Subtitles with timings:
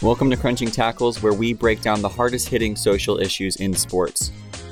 [0.00, 4.30] Welcome to Crunching Tackles, where we break down the hardest hitting social issues in sports.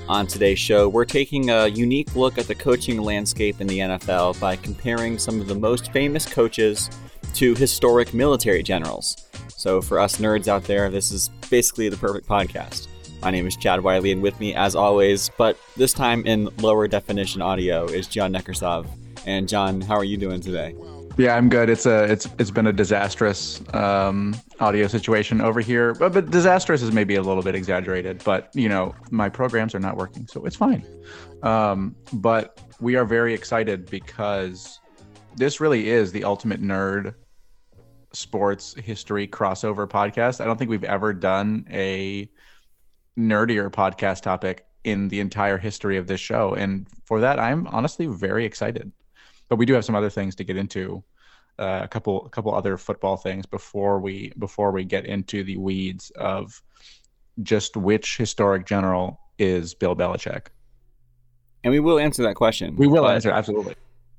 [0.09, 4.39] On today's show, we're taking a unique look at the coaching landscape in the NFL
[4.39, 6.89] by comparing some of the most famous coaches
[7.35, 9.29] to historic military generals.
[9.49, 12.87] So, for us nerds out there, this is basically the perfect podcast.
[13.27, 16.87] My name is Chad Wiley, and with me, as always, but this time in lower
[16.87, 18.87] definition audio, is John Neckersov.
[19.27, 20.77] And John, how are you doing today?
[21.19, 21.69] Yeah, I'm good.
[21.69, 26.83] It's a it's it's been a disastrous um, audio situation over here, but but disastrous
[26.83, 28.23] is maybe a little bit exaggerated.
[28.23, 30.87] But you know, my programs are not working, so it's fine.
[31.43, 34.79] Um, but we are very excited because
[35.35, 37.17] this really is the ultimate nerd
[38.13, 40.41] sports history crossover podcast.
[40.41, 42.31] I don't think we've ever done a
[43.19, 48.07] nerdier podcast topic in the entire history of this show, and for that, I'm honestly
[48.07, 48.93] very excited
[49.49, 51.03] but we do have some other things to get into.
[51.59, 55.57] Uh, a couple, a couple other football things before we before we get into the
[55.57, 56.63] weeds of
[57.43, 60.49] just which historic general is Bill Belichick.
[61.65, 62.77] And we will answer that question.
[62.77, 63.75] We will answer absolutely.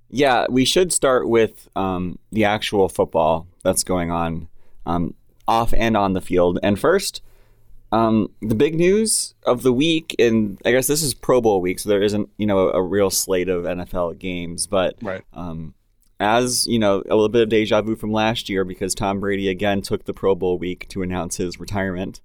[0.10, 4.48] Yeah, we should start with um, the actual football that's going on
[4.88, 5.14] um,
[5.48, 6.58] off and on the field.
[6.64, 7.22] And first,
[7.92, 11.80] um, the big news of the week, and I guess this is Pro Bowl week,
[11.80, 15.24] so there isn't you know a, a real slate of NFL games, but right.
[15.34, 15.74] um,
[16.20, 19.48] as you know, a little bit of deja vu from last year because Tom Brady
[19.48, 22.22] again took the Pro Bowl week to announce his retirement,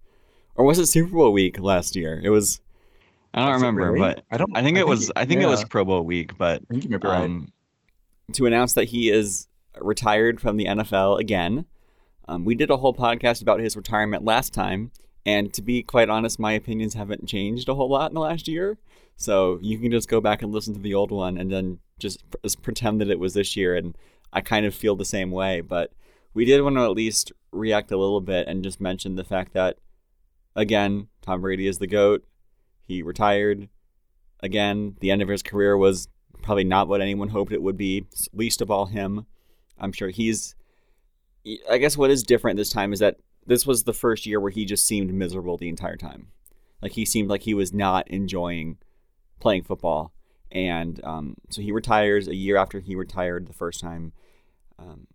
[0.56, 2.20] or was it Super Bowl week last year?
[2.22, 2.60] It was.
[3.34, 4.14] I don't Was remember, really?
[4.14, 4.56] but I don't.
[4.56, 5.12] I think it was.
[5.14, 5.64] I think it was.
[5.64, 7.22] Pro Bowl week, but I think be right.
[7.22, 7.52] um,
[8.32, 9.46] to announce that he is
[9.80, 11.66] retired from the NFL again.
[12.28, 14.90] Um, we did a whole podcast about his retirement last time,
[15.24, 18.48] and to be quite honest, my opinions haven't changed a whole lot in the last
[18.48, 18.78] year.
[19.16, 22.24] So you can just go back and listen to the old one, and then just,
[22.42, 23.76] just pretend that it was this year.
[23.76, 23.96] And
[24.32, 25.60] I kind of feel the same way.
[25.60, 25.92] But
[26.34, 29.52] we did want to at least react a little bit and just mention the fact
[29.52, 29.78] that,
[30.56, 32.24] again, Tom Brady is the goat.
[32.80, 33.68] He retired.
[34.40, 36.08] Again, the end of his career was
[36.42, 39.26] probably not what anyone hoped it would be, least of all him.
[39.78, 40.56] I'm sure he's.
[41.70, 44.50] I guess what is different this time is that this was the first year where
[44.50, 46.28] he just seemed miserable the entire time.
[46.80, 48.78] Like he seemed like he was not enjoying
[49.40, 50.12] playing football.
[50.50, 54.12] And um, so he retires a year after he retired the first time.
[54.78, 55.06] Um,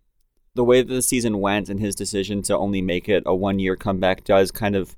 [0.54, 3.58] the way that the season went and his decision to only make it a one
[3.58, 4.96] year comeback does kind of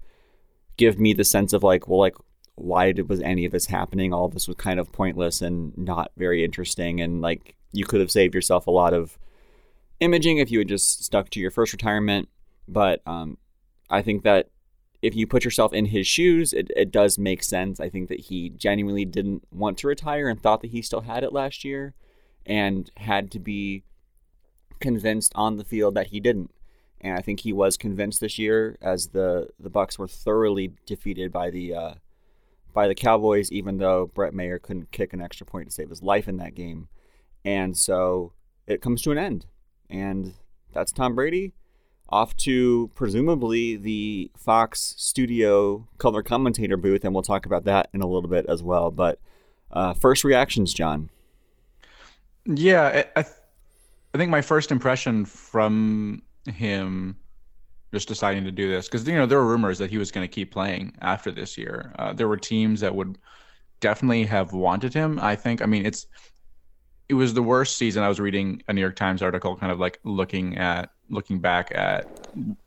[0.76, 2.16] give me the sense of like, well, like,
[2.54, 4.12] why did, was any of this happening?
[4.12, 7.00] All this was kind of pointless and not very interesting.
[7.00, 9.18] And like, you could have saved yourself a lot of
[10.00, 12.28] imaging if you had just stuck to your first retirement.
[12.70, 13.36] But um,
[13.90, 14.48] I think that
[15.02, 17.80] if you put yourself in his shoes, it, it does make sense.
[17.80, 21.24] I think that he genuinely didn't want to retire and thought that he still had
[21.24, 21.94] it last year
[22.46, 23.82] and had to be
[24.78, 26.52] convinced on the field that he didn't.
[27.00, 31.32] And I think he was convinced this year as the, the Bucks were thoroughly defeated
[31.32, 31.94] by the uh,
[32.72, 36.02] by the Cowboys, even though Brett Maher couldn't kick an extra point to save his
[36.02, 36.88] life in that game.
[37.44, 38.32] And so
[38.66, 39.46] it comes to an end.
[39.88, 40.34] And
[40.72, 41.52] that's Tom Brady
[42.10, 48.02] off to presumably the Fox studio color commentator booth, and we'll talk about that in
[48.02, 48.90] a little bit as well.
[48.90, 49.18] But
[49.70, 51.10] uh, first reactions, John.
[52.46, 53.34] Yeah, I, th-
[54.14, 57.16] I think my first impression from him
[57.92, 60.26] just deciding to do this because you know there were rumors that he was going
[60.26, 61.92] to keep playing after this year.
[61.98, 63.18] Uh, there were teams that would
[63.80, 65.18] definitely have wanted him.
[65.20, 65.62] I think.
[65.62, 66.06] I mean, it's
[67.10, 68.04] it was the worst season.
[68.04, 71.72] I was reading a New York Times article, kind of like looking at looking back
[71.74, 72.06] at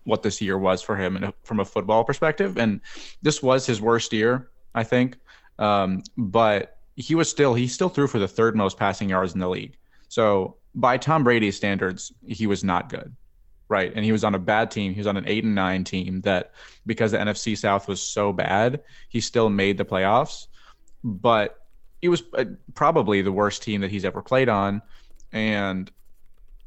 [0.03, 2.81] what this year was for him and from a football perspective, and
[3.21, 5.15] this was his worst year, I think.
[5.59, 9.39] Um, but he was still he still threw for the third most passing yards in
[9.39, 9.77] the league.
[10.09, 13.15] So by Tom Brady's standards, he was not good,
[13.69, 13.93] right?
[13.95, 14.93] And he was on a bad team.
[14.93, 16.51] He was on an eight and nine team that
[16.85, 20.47] because the NFC South was so bad, he still made the playoffs.
[21.01, 21.62] But
[22.03, 22.45] it was uh,
[22.75, 24.81] probably the worst team that he's ever played on,
[25.31, 25.89] and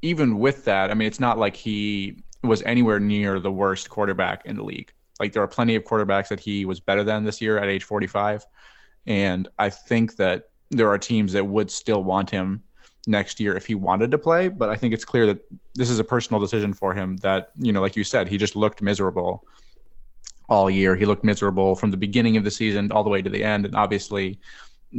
[0.02, 4.46] even with that, I mean, it's not like he was anywhere near the worst quarterback
[4.46, 4.92] in the league.
[5.20, 7.84] Like there are plenty of quarterbacks that he was better than this year at age
[7.84, 8.46] 45.
[9.06, 12.62] And I think that there are teams that would still want him
[13.06, 14.48] next year if he wanted to play.
[14.48, 15.38] But I think it's clear that
[15.74, 18.56] this is a personal decision for him that, you know, like you said, he just
[18.56, 19.44] looked miserable
[20.48, 20.94] all year.
[20.94, 23.64] He looked miserable from the beginning of the season all the way to the end.
[23.64, 24.38] And obviously,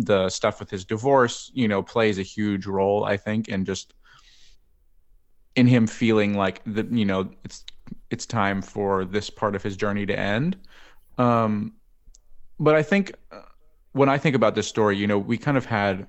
[0.05, 3.93] the stuff with his divorce, you know, plays a huge role, I think, and just
[5.55, 7.65] in him feeling like that, you know, it's
[8.09, 10.57] it's time for this part of his journey to end.
[11.17, 11.73] Um,
[12.59, 13.41] but I think uh,
[13.93, 16.07] when I think about this story, you know, we kind of had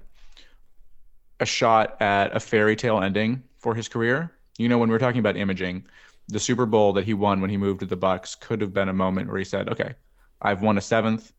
[1.41, 4.33] a shot at a fairy tale ending for his career.
[4.59, 5.87] You know, when we're talking about imaging,
[6.29, 8.89] the Super Bowl that he won when he moved to the Bucks could have been
[8.89, 9.95] a moment where he said, "Okay,
[10.43, 11.33] I've won a seventh.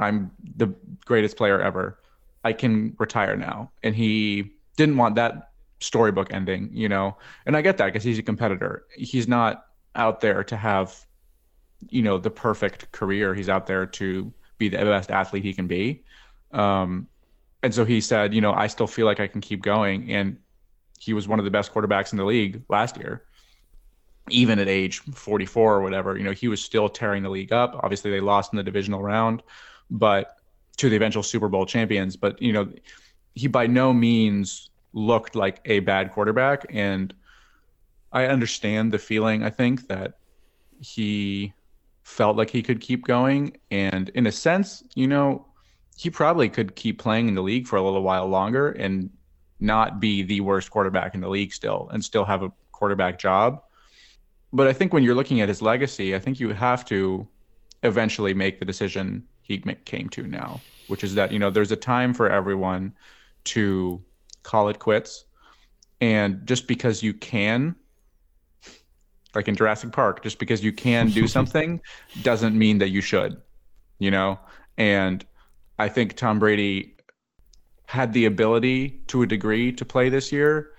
[0.00, 0.74] I'm the
[1.04, 1.98] greatest player ever.
[2.44, 5.50] I can retire now." And he didn't want that
[5.80, 7.16] storybook ending, you know.
[7.46, 8.86] And I get that because he's a competitor.
[8.96, 10.94] He's not out there to have,
[11.88, 13.34] you know, the perfect career.
[13.34, 16.04] He's out there to be the best athlete he can be.
[16.52, 17.08] Um,
[17.62, 20.10] and so he said, you know, I still feel like I can keep going.
[20.10, 20.38] And
[20.98, 23.24] he was one of the best quarterbacks in the league last year
[24.30, 27.78] even at age 44 or whatever, you know, he was still tearing the league up.
[27.82, 29.42] Obviously, they lost in the divisional round,
[29.90, 30.36] but
[30.76, 32.16] to the eventual Super Bowl champions.
[32.16, 32.70] But, you know,
[33.34, 36.66] he by no means looked like a bad quarterback.
[36.70, 37.14] And
[38.12, 40.18] I understand the feeling, I think, that
[40.80, 41.52] he
[42.02, 43.56] felt like he could keep going.
[43.70, 45.46] And in a sense, you know,
[45.96, 49.10] he probably could keep playing in the league for a little while longer and
[49.60, 53.62] not be the worst quarterback in the league still and still have a quarterback job
[54.52, 57.26] but I think when you're looking at his legacy, I think you have to
[57.82, 61.76] eventually make the decision he came to now, which is that you know there's a
[61.76, 62.92] time for everyone
[63.44, 64.00] to
[64.44, 65.24] call it quits,
[66.00, 67.74] and just because you can,
[69.34, 71.80] like in Jurassic Park, just because you can do something
[72.22, 73.42] doesn't mean that you should,
[73.98, 74.38] you know.
[74.78, 75.26] And
[75.78, 76.94] I think Tom Brady
[77.86, 80.70] had the ability to a degree to play this year,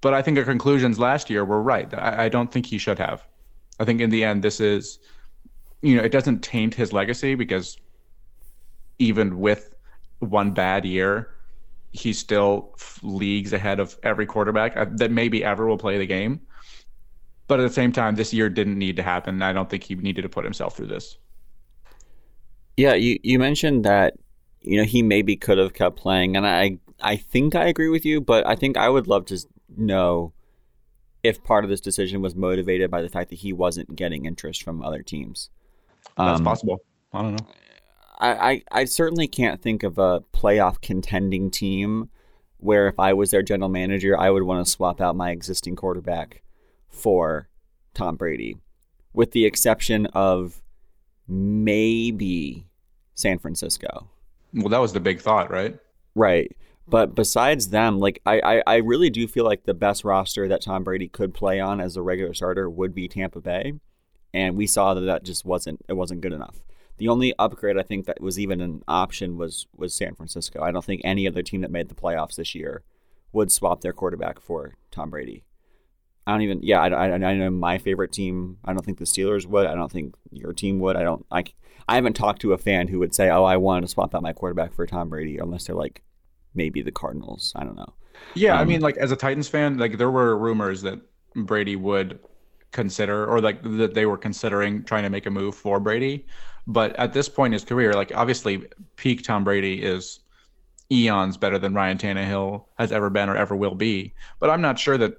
[0.00, 1.92] but I think our conclusions last year were right.
[1.94, 3.24] I, I don't think he should have.
[3.78, 4.98] I think in the end, this is,
[5.82, 7.76] you know, it doesn't taint his legacy because
[8.98, 9.74] even with
[10.20, 11.34] one bad year,
[11.90, 16.40] he's still leagues ahead of every quarterback uh, that maybe ever will play the game.
[17.48, 19.42] But at the same time, this year didn't need to happen.
[19.42, 21.18] I don't think he needed to put himself through this.
[22.76, 24.14] Yeah, you, you mentioned that
[24.62, 28.06] you know he maybe could have kept playing, and I I think I agree with
[28.06, 29.38] you, but I think I would love to
[29.76, 30.32] know
[31.22, 34.62] if part of this decision was motivated by the fact that he wasn't getting interest
[34.62, 35.50] from other teams.
[36.16, 36.78] That's um, possible.
[37.12, 37.46] I don't know.
[38.18, 42.08] I, I, I certainly can't think of a playoff contending team
[42.58, 45.74] where if I was their general manager, I would want to swap out my existing
[45.74, 46.42] quarterback
[46.88, 47.48] for
[47.94, 48.56] Tom Brady,
[49.12, 50.62] with the exception of
[51.26, 52.66] maybe
[53.14, 54.08] San Francisco.
[54.54, 55.76] Well, that was the big thought, right?
[56.14, 56.54] Right.
[56.86, 60.62] But besides them, like I, I, I really do feel like the best roster that
[60.62, 63.74] Tom Brady could play on as a regular starter would be Tampa Bay,
[64.34, 66.62] and we saw that that just wasn't it wasn't good enough.
[66.98, 70.62] The only upgrade I think that was even an option was was San Francisco.
[70.62, 72.82] I don't think any other team that made the playoffs this year
[73.32, 75.44] would swap their quarterback for Tom Brady.
[76.26, 76.60] I don't even.
[76.62, 78.58] Yeah, I, I, I know my favorite team.
[78.64, 79.66] I don't think the Steelers would.
[79.66, 80.96] I don't think your team would.
[80.96, 81.26] I don't.
[81.30, 81.44] I,
[81.88, 84.22] I haven't talked to a fan who would say, "Oh, I want to swap out
[84.22, 86.02] my quarterback for Tom Brady," unless they're like
[86.54, 87.52] maybe the Cardinals.
[87.56, 87.92] I don't know.
[88.34, 91.00] Yeah, um, I mean, like as a Titans fan, like there were rumors that
[91.34, 92.20] Brady would
[92.72, 96.26] consider, or like that they were considering trying to make a move for Brady.
[96.66, 98.66] But at this point in his career, like obviously,
[98.96, 100.20] peak Tom Brady is
[100.90, 104.12] eons better than Ryan Tannehill has ever been or ever will be.
[104.38, 105.18] But I'm not sure that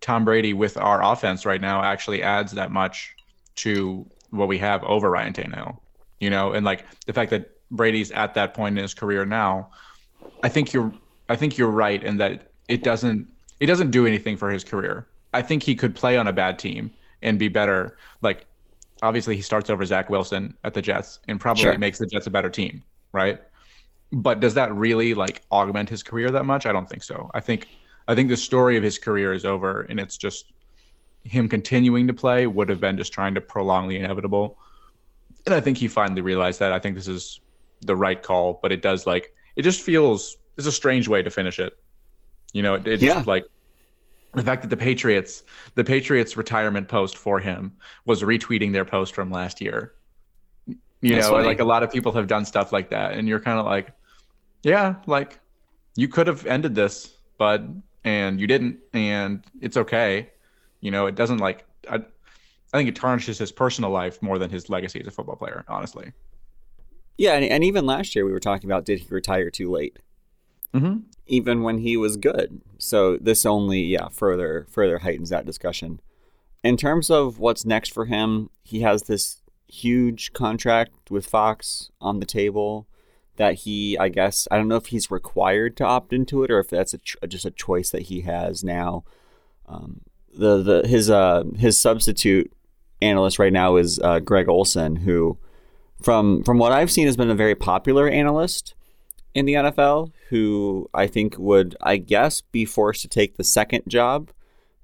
[0.00, 3.14] Tom Brady with our offense right now actually adds that much
[3.56, 5.78] to what we have over Ryan Tannehill.
[6.20, 9.70] You know, and like the fact that Brady's at that point in his career now
[10.42, 10.92] I think you're
[11.28, 13.28] I think you're right in that it doesn't
[13.60, 15.06] it doesn't do anything for his career.
[15.32, 16.90] I think he could play on a bad team
[17.22, 17.96] and be better.
[18.20, 18.46] Like
[19.02, 21.78] obviously he starts over Zach Wilson at the Jets and probably sure.
[21.78, 23.40] makes the Jets a better team, right?
[24.12, 26.66] But does that really like augment his career that much?
[26.66, 27.30] I don't think so.
[27.34, 27.68] I think
[28.08, 30.52] I think the story of his career is over and it's just
[31.24, 34.58] him continuing to play would have been just trying to prolong the inevitable.
[35.46, 36.72] And I think he finally realized that.
[36.72, 37.40] I think this is
[37.80, 41.30] the right call, but it does like it just feels it's a strange way to
[41.30, 41.76] finish it.
[42.52, 43.14] You know, it, it yeah.
[43.14, 43.44] just like
[44.34, 45.42] the fact that the Patriots,
[45.74, 47.72] the Patriots retirement post for him
[48.04, 49.94] was retweeting their post from last year.
[50.66, 51.46] You That's know, funny.
[51.46, 53.92] like a lot of people have done stuff like that, and you're kind of like,
[54.62, 55.40] yeah, like
[55.96, 57.62] you could have ended this, but
[58.04, 60.30] and you didn't, and it's okay.
[60.80, 64.48] You know, it doesn't like I, I think it tarnishes his personal life more than
[64.48, 66.12] his legacy as a football player, honestly.
[67.18, 69.98] Yeah, and, and even last year we were talking about did he retire too late?
[70.74, 71.00] Mm-hmm.
[71.26, 72.60] Even when he was good.
[72.78, 76.00] So this only, yeah, further further heightens that discussion.
[76.64, 82.20] In terms of what's next for him, he has this huge contract with Fox on
[82.20, 82.86] the table
[83.36, 86.58] that he, I guess, I don't know if he's required to opt into it or
[86.58, 89.04] if that's a ch- just a choice that he has now.
[89.66, 90.02] Um,
[90.34, 92.52] the the his uh his substitute
[93.00, 95.38] analyst right now is uh, Greg Olsen, who
[96.02, 98.74] from from what I've seen, has been a very popular analyst
[99.34, 103.84] in the NFL who I think would, I guess, be forced to take the second
[103.88, 104.30] job,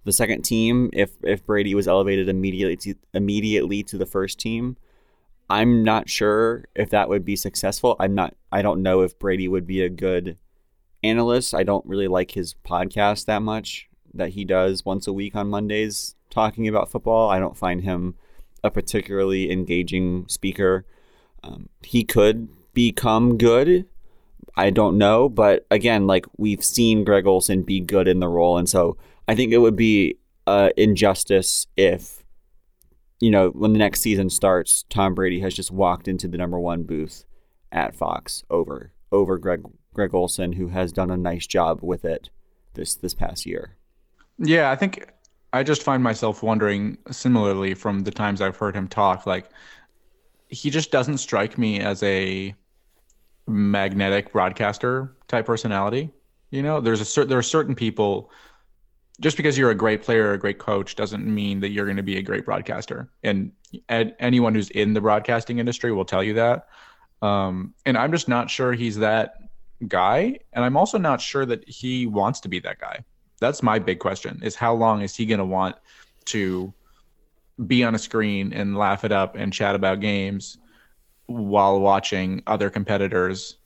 [0.04, 4.76] the second team, if if Brady was elevated immediately to, immediately to the first team.
[5.50, 7.96] I'm not sure if that would be successful.
[7.98, 8.34] I'm not.
[8.52, 10.36] I don't know if Brady would be a good
[11.02, 11.54] analyst.
[11.54, 15.48] I don't really like his podcast that much that he does once a week on
[15.48, 17.30] Mondays talking about football.
[17.30, 18.14] I don't find him
[18.62, 20.84] a particularly engaging speaker.
[21.42, 23.86] Um, he could become good.
[24.58, 28.58] I don't know, but again, like we've seen Greg Olsen be good in the role,
[28.58, 28.96] and so
[29.28, 32.24] I think it would be uh, injustice if
[33.20, 36.58] you know when the next season starts, Tom Brady has just walked into the number
[36.58, 37.24] one booth
[37.70, 39.62] at Fox over over Greg
[39.94, 42.28] Greg Olsen, who has done a nice job with it
[42.74, 43.76] this this past year.
[44.38, 45.08] Yeah, I think
[45.52, 49.50] I just find myself wondering similarly from the times I've heard him talk, like
[50.48, 52.56] he just doesn't strike me as a
[53.48, 56.10] magnetic broadcaster type personality.
[56.50, 58.30] You know, there's a certain there are certain people.
[59.20, 62.04] Just because you're a great player a great coach doesn't mean that you're going to
[62.04, 63.10] be a great broadcaster.
[63.24, 63.50] And
[63.88, 66.68] ed, anyone who's in the broadcasting industry will tell you that.
[67.20, 69.34] Um, and I'm just not sure he's that
[69.88, 70.38] guy.
[70.52, 73.04] And I'm also not sure that he wants to be that guy.
[73.40, 75.76] That's my big question: is how long is he going to want
[76.26, 76.72] to
[77.66, 80.58] be on a screen and laugh it up and chat about games
[81.28, 83.56] while watching other competitors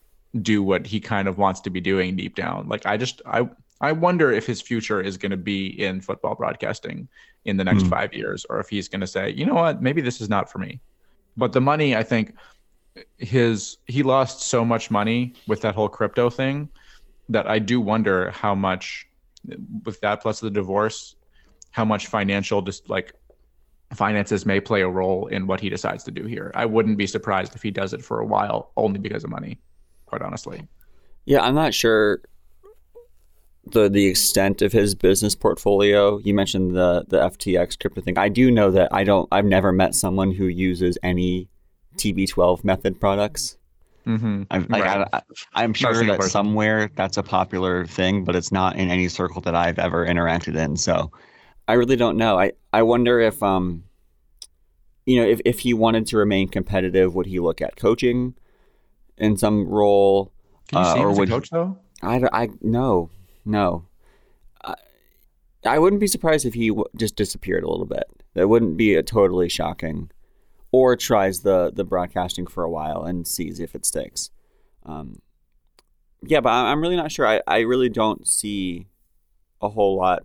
[0.41, 2.69] do what he kind of wants to be doing deep down.
[2.69, 3.49] Like I just I
[3.81, 7.09] I wonder if his future is going to be in football broadcasting
[7.45, 7.91] in the next mm.
[7.91, 9.81] 5 years or if he's going to say, "You know what?
[9.81, 10.81] Maybe this is not for me."
[11.37, 12.35] But the money, I think
[13.19, 16.69] his he lost so much money with that whole crypto thing
[17.29, 19.09] that I do wonder how much
[19.85, 21.17] with that plus the divorce
[21.71, 23.15] how much financial just like
[23.95, 26.51] finances may play a role in what he decides to do here.
[26.55, 29.59] I wouldn't be surprised if he does it for a while only because of money,
[30.07, 30.67] quite honestly.
[31.25, 32.21] Yeah, I'm not sure
[33.67, 36.19] the the extent of his business portfolio.
[36.19, 38.19] You mentioned the the FTX crypto thing.
[38.19, 41.49] I do know that I don't I've never met someone who uses any
[41.97, 43.57] TB12 method products.
[44.07, 44.43] Mm-hmm.
[44.51, 45.09] I'm, right.
[45.55, 46.31] I, am sure that person.
[46.31, 50.57] somewhere that's a popular thing, but it's not in any circle that I've ever interacted
[50.57, 50.77] in.
[50.77, 51.13] So
[51.69, 52.39] I really don't know.
[52.39, 53.85] I, I wonder if um
[55.07, 58.35] you know if, if he wanted to remain competitive, would he look at coaching
[59.19, 60.33] in some role?
[60.69, 61.79] Can you uh, or would coach though?
[62.03, 63.11] I, I no
[63.45, 63.87] no.
[64.65, 64.75] I,
[65.65, 68.05] I wouldn't be surprised if he w- just disappeared a little bit.
[68.35, 70.11] That wouldn't be a totally shocking.
[70.73, 74.31] Or tries the the broadcasting for a while and sees if it sticks.
[74.85, 75.21] Um,
[76.23, 77.27] yeah, but I'm really not sure.
[77.27, 78.87] I, I really don't see
[79.61, 80.25] a whole lot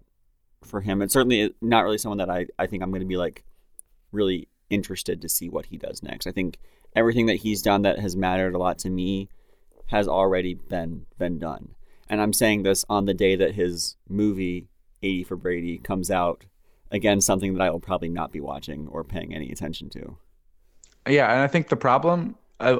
[0.67, 1.01] for him.
[1.01, 3.43] And certainly not really someone that I, I think I'm going to be like
[4.11, 6.27] really interested to see what he does next.
[6.27, 6.57] I think
[6.95, 9.29] everything that he's done that has mattered a lot to me
[9.87, 11.69] has already been been done.
[12.09, 14.67] And I'm saying this on the day that his movie
[15.03, 16.45] 80 for Brady comes out.
[16.89, 20.17] Again, something that I will probably not be watching or paying any attention to.
[21.07, 22.79] Yeah, and I think the problem I,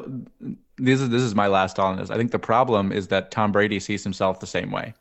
[0.78, 2.10] this is this is my last on this.
[2.10, 4.94] I think the problem is that Tom Brady sees himself the same way.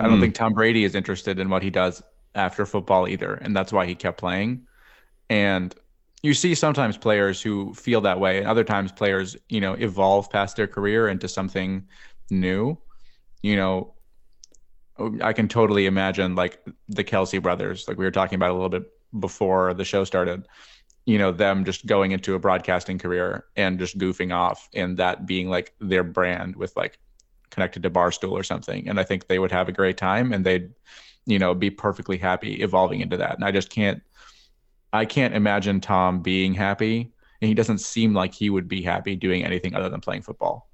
[0.00, 0.20] I don't mm.
[0.20, 2.02] think Tom Brady is interested in what he does
[2.34, 4.66] after football either, and that's why he kept playing.
[5.30, 5.74] And
[6.22, 10.30] you see sometimes players who feel that way, and other times players, you know, evolve
[10.30, 11.86] past their career into something
[12.30, 12.78] new.
[13.42, 13.94] You know,
[15.22, 18.68] I can totally imagine like the Kelce brothers, like we were talking about a little
[18.68, 20.46] bit before the show started.
[21.06, 25.26] You know, them just going into a broadcasting career and just goofing off, and that
[25.26, 26.98] being like their brand with like
[27.58, 28.88] connected to Barstool or something.
[28.88, 30.70] And I think they would have a great time and they'd,
[31.26, 33.34] you know, be perfectly happy evolving into that.
[33.34, 34.00] And I just can't,
[34.92, 37.12] I can't imagine Tom being happy.
[37.40, 40.70] And he doesn't seem like he would be happy doing anything other than playing football.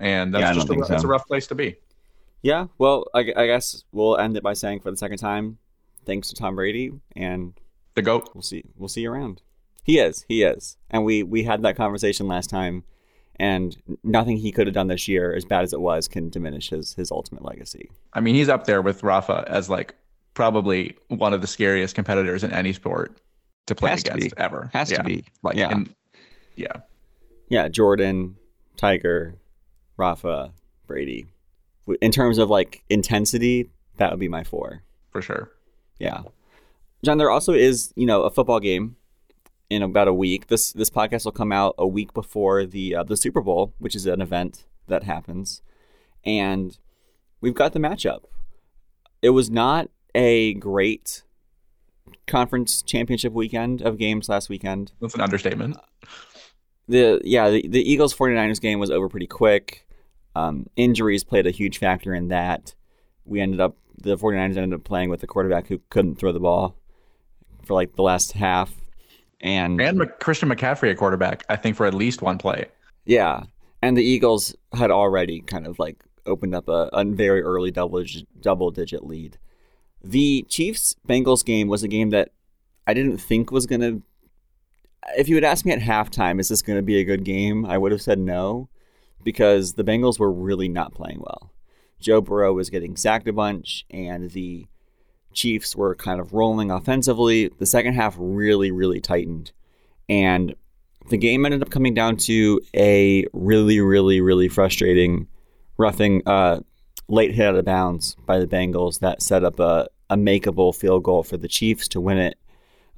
[0.00, 0.92] And that's yeah, just a, so.
[0.92, 1.76] that's a rough place to be.
[2.42, 2.66] Yeah.
[2.78, 5.58] Well, I, I guess we'll end it by saying for the second time,
[6.06, 7.54] thanks to Tom Brady and
[7.94, 8.30] the goat.
[8.34, 8.64] We'll see.
[8.76, 9.42] We'll see you around.
[9.84, 10.24] He is.
[10.28, 10.76] He is.
[10.90, 12.82] And we we had that conversation last time
[13.40, 16.68] and nothing he could have done this year, as bad as it was, can diminish
[16.68, 17.90] his his ultimate legacy.
[18.12, 19.94] I mean, he's up there with Rafa as like
[20.34, 23.18] probably one of the scariest competitors in any sport
[23.66, 24.70] to play Has against to ever.
[24.74, 24.98] Has yeah.
[24.98, 25.24] to be.
[25.42, 25.70] Like, yeah.
[25.70, 25.94] And,
[26.54, 26.72] yeah.
[27.48, 27.68] Yeah.
[27.68, 28.36] Jordan,
[28.76, 29.34] Tiger,
[29.96, 30.52] Rafa,
[30.86, 31.26] Brady.
[32.02, 34.82] In terms of like intensity, that would be my four.
[35.10, 35.50] For sure.
[35.98, 36.22] Yeah.
[37.02, 38.96] John, there also is, you know, a football game
[39.70, 40.48] in about a week.
[40.48, 43.94] This this podcast will come out a week before the uh, the Super Bowl, which
[43.94, 45.62] is an event that happens,
[46.24, 46.76] and
[47.40, 48.24] we've got the matchup.
[49.22, 51.22] It was not a great
[52.26, 54.92] conference championship weekend of games last weekend.
[55.00, 55.76] That's an understatement.
[56.88, 59.86] the yeah the, the Eagles 49ers game was over pretty quick.
[60.34, 62.74] Um, injuries played a huge factor in that.
[63.24, 66.40] We ended up the 49ers ended up playing with a quarterback who couldn't throw the
[66.40, 66.76] ball
[67.64, 68.74] for like the last half,
[69.40, 72.66] and and Christian McCaffrey at quarterback, I think for at least one play.
[73.04, 73.44] Yeah,
[73.82, 78.04] and the Eagles had already kind of like opened up a, a very early double
[78.40, 79.38] double digit lead.
[80.02, 82.30] The Chiefs Bengals game was a game that
[82.86, 84.00] I didn't think was gonna.
[85.16, 87.64] If you had asked me at halftime, is this going to be a good game?
[87.64, 88.68] I would have said no,
[89.24, 91.52] because the Bengals were really not playing well.
[92.00, 94.66] Joe Burrow was getting sacked a bunch, and the
[95.32, 97.48] Chiefs were kind of rolling offensively.
[97.58, 99.52] The second half really, really tightened.
[100.08, 100.54] And
[101.08, 105.26] the game ended up coming down to a really, really, really frustrating
[105.76, 106.60] roughing uh,
[107.08, 111.02] late hit out of bounds by the Bengals that set up a, a makeable field
[111.02, 112.38] goal for the Chiefs to win it.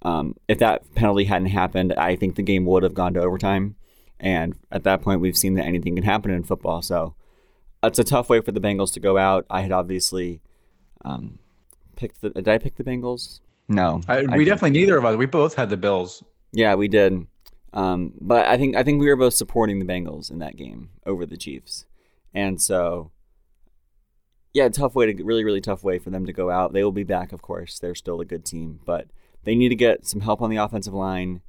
[0.03, 3.77] Um, if that penalty hadn't happened, I think the game would have gone to overtime.
[4.19, 6.83] And at that point, we've seen that anything can happen in football.
[6.83, 7.15] So
[7.83, 9.47] it's a tough way for the Bengals to go out.
[9.49, 10.41] I had obviously
[11.05, 11.39] um,
[11.97, 12.31] picked the.
[12.31, 13.41] Did I pick the Bengals?
[13.69, 15.17] No, I, we I definitely neither of us.
[15.17, 16.23] We both had the Bills.
[16.53, 17.27] Yeah, we did.
[17.73, 20.91] Um, but I think I think we were both supporting the Bengals in that game
[21.07, 21.87] over the Chiefs,
[22.35, 23.11] and so
[24.53, 26.73] yeah, tough way to really really tough way for them to go out.
[26.73, 27.79] They will be back, of course.
[27.79, 29.07] They're still a good team, but
[29.45, 31.41] they need to get some help on the offensive line,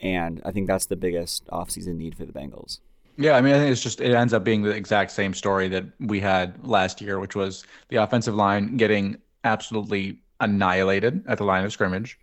[0.00, 2.80] and I think that's the biggest offseason need for the Bengals.
[3.16, 5.68] Yeah, I mean, I think it's just it ends up being the exact same story
[5.68, 11.44] that we had last year, which was the offensive line getting absolutely annihilated at the
[11.44, 12.18] line of scrimmage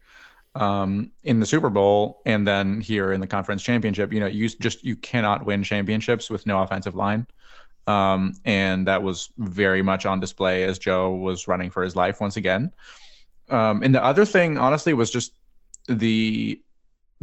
[0.55, 4.11] um, in the Super Bowl and then here in the conference championship.
[4.11, 7.27] You know, you just you cannot win championships with no offensive line.
[7.85, 12.19] Um, and that was very much on display as Joe was running for his life
[12.19, 12.73] once again.
[13.49, 15.31] Um, and the other thing, honestly, was just
[15.87, 16.61] the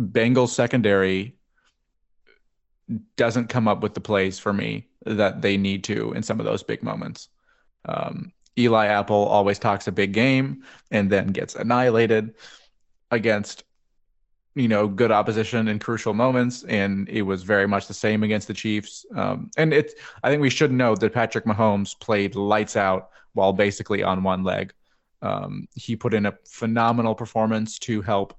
[0.01, 1.37] Bengals secondary
[3.17, 6.47] doesn't come up with the plays for me that they need to in some of
[6.47, 7.29] those big moments.
[7.85, 12.35] Um, Eli Apple always talks a big game and then gets annihilated
[13.11, 13.65] against
[14.55, 16.63] you know good opposition in crucial moments.
[16.65, 19.05] And it was very much the same against the chiefs.
[19.15, 23.53] Um, and it's i think we should know that patrick mahomes played lights out while
[23.53, 24.73] basically on one leg.
[25.23, 28.39] Um, he put in a phenomenal performance to help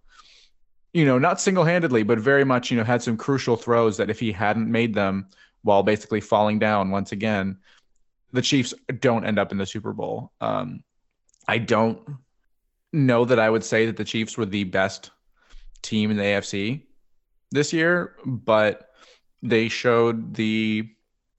[0.93, 4.19] you know not single-handedly but very much you know had some crucial throws that if
[4.19, 5.27] he hadn't made them
[5.63, 7.57] while basically falling down once again
[8.35, 10.83] the chiefs don't end up in the super bowl um,
[11.47, 11.99] i don't
[12.95, 15.11] know that I would say that the Chiefs were the best
[15.81, 16.81] team in the AFC
[17.51, 18.89] this year, but
[19.43, 20.89] they showed the,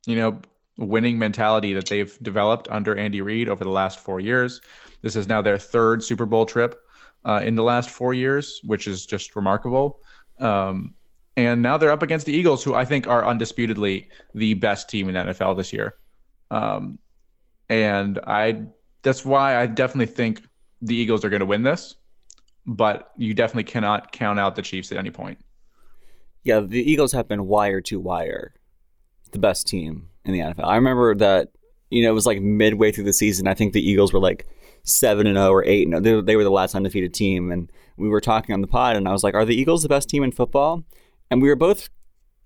[0.07, 0.41] you know,
[0.79, 4.61] winning mentality that they've developed under Andy Reid over the last four years.
[5.03, 6.79] This is now their third Super Bowl trip
[7.25, 10.01] uh, in the last four years, which is just remarkable.
[10.39, 10.95] Um,
[11.39, 15.09] and now they're up against the Eagles, who I think are undisputedly the best team
[15.09, 15.97] in NFL this year.
[16.51, 16.99] Um,
[17.69, 18.63] and I
[19.03, 20.43] that's why I definitely think
[20.83, 21.95] the Eagles are going to win this,
[22.67, 25.39] but you definitely cannot count out the Chiefs at any point.
[26.43, 28.55] Yeah, the Eagles have been wire to wire
[29.33, 30.65] the best team in the NFL.
[30.65, 31.51] I remember that
[31.91, 33.47] you know it was like midway through the season.
[33.47, 34.47] I think the Eagles were like
[34.83, 35.87] seven and zero oh or eight.
[35.87, 38.97] and they, they were the last undefeated team, and we were talking on the pod,
[38.97, 40.85] and I was like, "Are the Eagles the best team in football?"
[41.31, 41.89] And we were both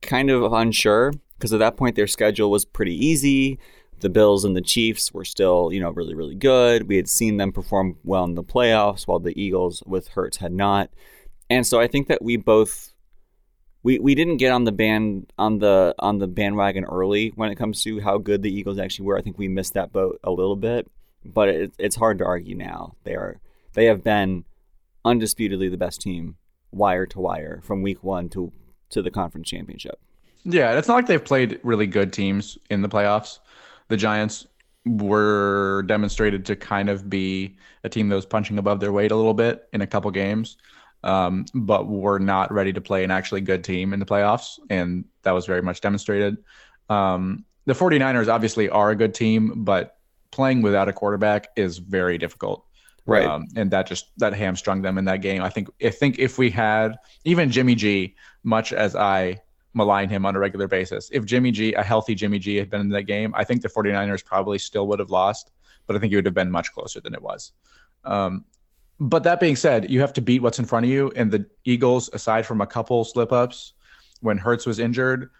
[0.01, 3.59] kind of unsure because at that point their schedule was pretty easy
[4.01, 6.89] the Bills and the Chiefs were still, you know, really, really good.
[6.89, 10.53] We had seen them perform well in the playoffs, while the Eagles with Hurts had
[10.53, 10.91] not.
[11.49, 12.93] And so I think that we both
[13.83, 17.57] we, we didn't get on the band on the on the bandwagon early when it
[17.57, 19.19] comes to how good the Eagles actually were.
[19.19, 20.87] I think we missed that boat a little bit,
[21.25, 22.97] but it, it's hard to argue now.
[23.05, 23.41] They are
[23.75, 24.45] they have been
[25.05, 26.37] undisputedly the best team
[26.73, 28.53] wire to wire from week one to
[28.91, 29.99] to the conference championship.
[30.45, 33.41] Yeah, it's not like they've played really good teams in the playoffs
[33.91, 34.47] the Giants
[34.87, 39.17] were demonstrated to kind of be a team that was punching above their weight a
[39.17, 40.57] little bit in a couple games,
[41.05, 44.59] um, but were not ready to play an actually good team in the playoffs.
[44.71, 46.39] And that was very much demonstrated.
[46.89, 49.99] Um, the 49ers obviously are a good team, but
[50.31, 52.65] playing without a quarterback is very difficult.
[53.07, 53.27] Right.
[53.27, 55.43] Um, and that just that hamstrung them in that game.
[55.43, 59.41] I think I think if we had even Jimmy G, much as I
[59.75, 61.11] malign him on a regular basis.
[61.13, 63.69] If Jimmy G, a healthy Jimmy G, had been in that game, I think the
[63.69, 65.53] 49ers probably still would have lost,
[65.87, 67.53] but I think it would have been much closer than it was.
[68.05, 68.45] Um,
[68.99, 71.11] but that being said, you have to beat what's in front of you.
[71.17, 73.73] And the Eagles, aside from a couple slip ups
[74.21, 75.31] when Hurts was injured,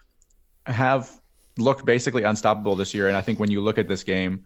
[0.65, 1.21] have
[1.57, 3.07] looked basically unstoppable this year.
[3.07, 4.45] And I think when you look at this game,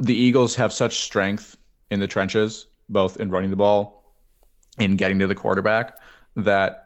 [0.00, 1.56] the Eagles have such strength
[1.90, 4.12] in the trenches, both in running the ball
[4.78, 5.98] and getting to the quarterback,
[6.34, 6.83] that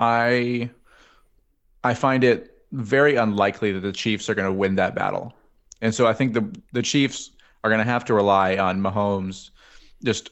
[0.00, 0.70] I
[1.84, 5.34] I find it very unlikely that the Chiefs are going to win that battle.
[5.82, 7.30] And so I think the the Chiefs
[7.62, 9.50] are going to have to rely on Mahomes
[10.04, 10.30] just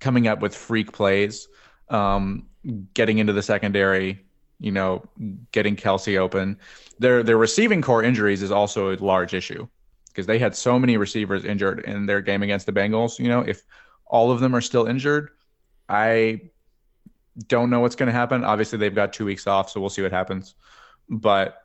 [0.00, 1.48] coming up with freak plays,
[1.88, 2.46] um,
[2.94, 4.24] getting into the secondary,
[4.58, 5.04] you know,
[5.52, 6.58] getting Kelce open.
[6.98, 9.68] Their their receiving corps injuries is also a large issue
[10.08, 13.18] because they had so many receivers injured in their game against the Bengals.
[13.18, 13.62] You know, if
[14.06, 15.30] all of them are still injured,
[15.88, 16.51] I
[17.48, 18.44] don't know what's going to happen.
[18.44, 20.54] Obviously, they've got two weeks off, so we'll see what happens.
[21.08, 21.58] But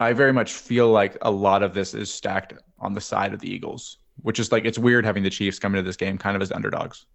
[0.00, 3.40] I very much feel like a lot of this is stacked on the side of
[3.40, 6.36] the Eagles, which is like it's weird having the Chiefs come into this game kind
[6.36, 7.06] of as underdogs.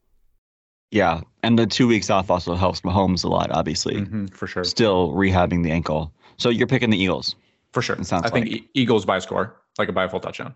[0.91, 3.95] Yeah, and the two weeks off also helps Mahomes a lot, obviously.
[3.95, 4.63] Mm-hmm, for sure.
[4.63, 6.13] Still rehabbing the ankle.
[6.37, 7.35] So you're picking the Eagles.
[7.73, 7.97] For sure.
[7.97, 8.47] It sounds I think.
[8.47, 10.55] E- Eagles by score, like a by a full touchdown.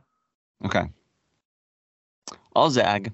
[0.66, 0.84] Okay.
[2.56, 3.14] I'll zag.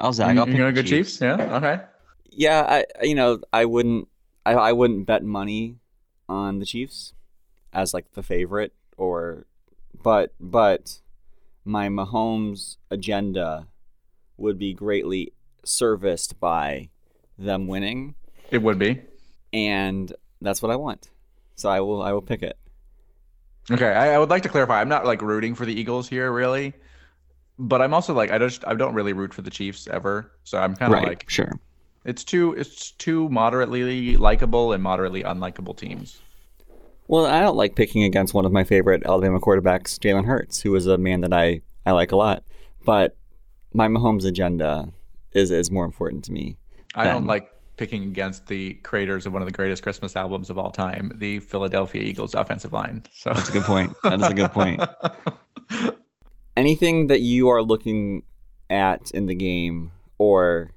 [0.00, 0.34] I'll zag.
[0.34, 1.20] You- I'll You're pick gonna the go Chiefs?
[1.20, 1.34] Yeah.
[1.56, 1.82] Okay.
[2.36, 2.62] Yeah,
[3.00, 4.08] I you know I wouldn't
[4.44, 5.76] I I wouldn't bet money
[6.28, 7.14] on the Chiefs
[7.72, 9.46] as like the favorite or
[10.02, 11.00] but but
[11.64, 13.66] my Mahomes agenda
[14.36, 15.32] would be greatly
[15.64, 16.88] serviced by
[17.38, 18.14] them winning
[18.50, 19.00] It would be.
[19.52, 21.10] and that's what I want.
[21.56, 22.58] So I will I will pick it.
[23.70, 24.80] Okay, I, I would like to clarify.
[24.80, 26.74] I'm not like rooting for the Eagles here, really,
[27.58, 30.30] but I'm also like I just I don't really root for the Chiefs ever.
[30.44, 31.08] So I'm kind of right.
[31.08, 31.52] like sure.
[32.04, 36.20] It's two it's two moderately likable and moderately unlikable teams.
[37.06, 40.74] Well, I don't like picking against one of my favorite Alabama quarterbacks, Jalen Hurts, who
[40.74, 42.44] is a man that I, I like a lot.
[42.84, 43.14] But
[43.74, 44.88] my Mahomes agenda
[45.32, 46.56] is is more important to me.
[46.94, 50.58] I don't like picking against the creators of one of the greatest Christmas albums of
[50.58, 53.02] all time, the Philadelphia Eagles offensive line.
[53.12, 53.92] So That's a good point.
[54.04, 54.80] That is a good point.
[56.56, 58.22] Anything that you are looking
[58.70, 60.70] at in the game or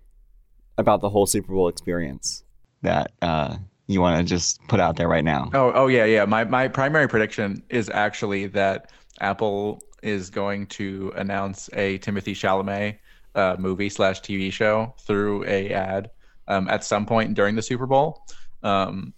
[0.77, 2.43] about the whole Super Bowl experience
[2.81, 5.49] that uh, you want to just put out there right now?
[5.53, 6.25] Oh, oh yeah, yeah.
[6.25, 12.97] My my primary prediction is actually that Apple is going to announce a Timothy Chalamet
[13.35, 16.11] uh, movie slash TV show through a ad
[16.47, 18.25] um, at some point during the Super Bowl.
[18.63, 19.13] Um,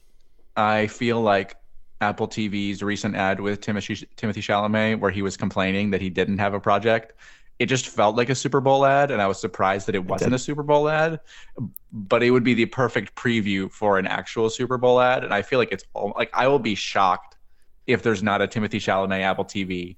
[0.56, 1.56] I feel like
[2.02, 6.38] Apple TV's recent ad with Timothy Timothy Chalamet, where he was complaining that he didn't
[6.38, 7.14] have a project,
[7.60, 10.34] it just felt like a Super Bowl ad, and I was surprised that it wasn't
[10.34, 11.20] a Super Bowl ad.
[11.92, 15.42] But it would be the perfect preview for an actual Super Bowl ad, and I
[15.42, 17.36] feel like it's all, like I will be shocked
[17.86, 19.98] if there's not a Timothy Chalamet Apple TV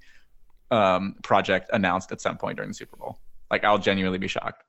[0.72, 3.20] um, project announced at some point during the Super Bowl.
[3.52, 4.64] Like I'll genuinely be shocked.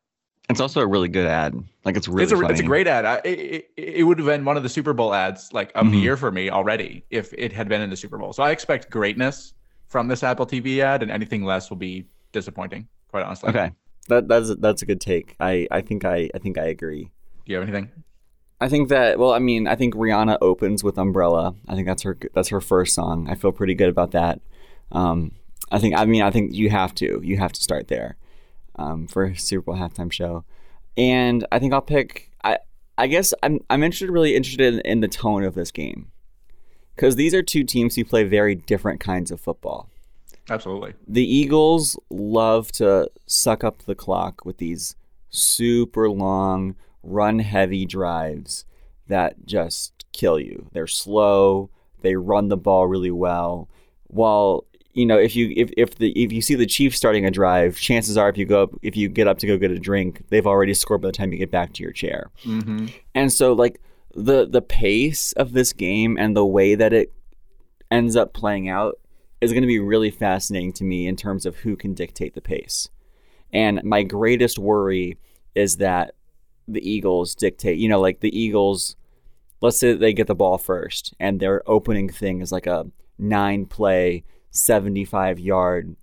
[0.50, 1.54] It's also a really good ad.
[1.84, 3.06] Like it's really it's a it's a great ad.
[3.06, 5.98] I, it, it, would have been one of the Super Bowl ads like of the
[5.98, 6.02] Mhm.
[6.02, 8.32] year for me already if it had been in the Super Bowl.
[8.34, 9.54] So I expect greatness
[9.86, 12.88] from this Apple TV ad, and anything less will be disappointing.
[13.08, 13.50] Quite honestly.
[13.50, 13.72] Okay.
[14.08, 15.36] That that's that's a good take.
[15.38, 17.10] I, I think I I think I agree.
[17.44, 17.90] Do you have anything?
[18.60, 21.54] I think that well, I mean, I think Rihanna opens with Umbrella.
[21.68, 23.28] I think that's her that's her first song.
[23.28, 24.40] I feel pretty good about that.
[24.90, 25.32] Um,
[25.70, 28.16] I think I mean I think you have to you have to start there
[28.76, 30.44] um, for a Super Bowl halftime show,
[30.96, 32.30] and I think I'll pick.
[32.44, 32.58] I
[32.98, 36.10] I guess I'm I'm interested really interested in, in the tone of this game
[36.94, 39.88] because these are two teams who play very different kinds of football.
[40.52, 40.92] Absolutely.
[41.08, 44.96] The Eagles love to suck up the clock with these
[45.30, 48.66] super long, run heavy drives
[49.08, 50.68] that just kill you.
[50.72, 51.70] They're slow,
[52.02, 53.70] they run the ball really well.
[54.08, 57.30] While you know, if you if, if the if you see the Chiefs starting a
[57.30, 59.78] drive, chances are if you go up if you get up to go get a
[59.78, 62.30] drink, they've already scored by the time you get back to your chair.
[62.44, 62.88] Mm-hmm.
[63.14, 63.80] And so like
[64.14, 67.10] the the pace of this game and the way that it
[67.90, 68.98] ends up playing out
[69.42, 72.40] is going to be really fascinating to me in terms of who can dictate the
[72.40, 72.88] pace.
[73.52, 75.18] And my greatest worry
[75.54, 76.14] is that
[76.66, 78.96] the Eagles dictate, you know, like the Eagles
[79.60, 82.84] let's say they get the ball first and their opening thing is like a
[83.18, 85.94] 9 play 75 yard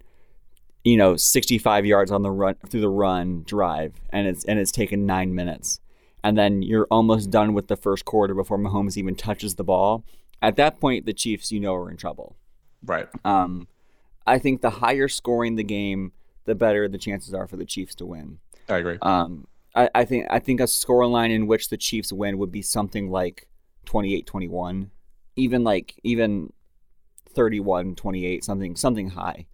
[0.85, 4.71] you know 65 yards on the run through the run drive and it's and it's
[4.71, 5.81] taken 9 minutes
[6.23, 10.03] and then you're almost done with the first quarter before Mahomes even touches the ball.
[10.41, 12.35] At that point, the Chiefs, you know, are in trouble.
[12.85, 13.07] Right.
[13.25, 13.67] Um,
[14.25, 16.11] I think the higher scoring the game,
[16.45, 18.39] the better the chances are for the Chiefs to win.
[18.67, 18.97] I agree.
[19.01, 22.61] Um, I, I think I think a scoreline in which the Chiefs win would be
[22.61, 23.47] something like
[23.85, 24.89] 28-21,
[25.35, 26.53] even like even
[27.35, 29.45] 31-28, something something high.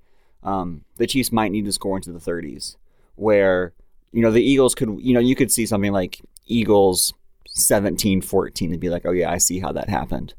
[0.43, 2.75] Um, the Chiefs might need to score into the 30s,
[3.15, 3.73] where
[4.11, 7.13] you know the Eagles could you know you could see something like Eagles
[7.57, 10.33] 17-14 and be like, oh yeah, I see how that happened.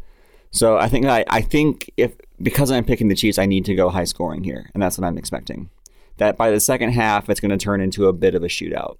[0.50, 3.74] So I think I, I think if because I'm picking the Chiefs, I need to
[3.74, 5.70] go high scoring here, and that's what I'm expecting.
[6.18, 8.98] That by the second half, it's going to turn into a bit of a shootout,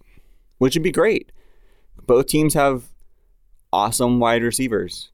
[0.59, 1.33] which would be great.
[2.07, 2.85] Both teams have
[3.73, 5.11] awesome wide receivers.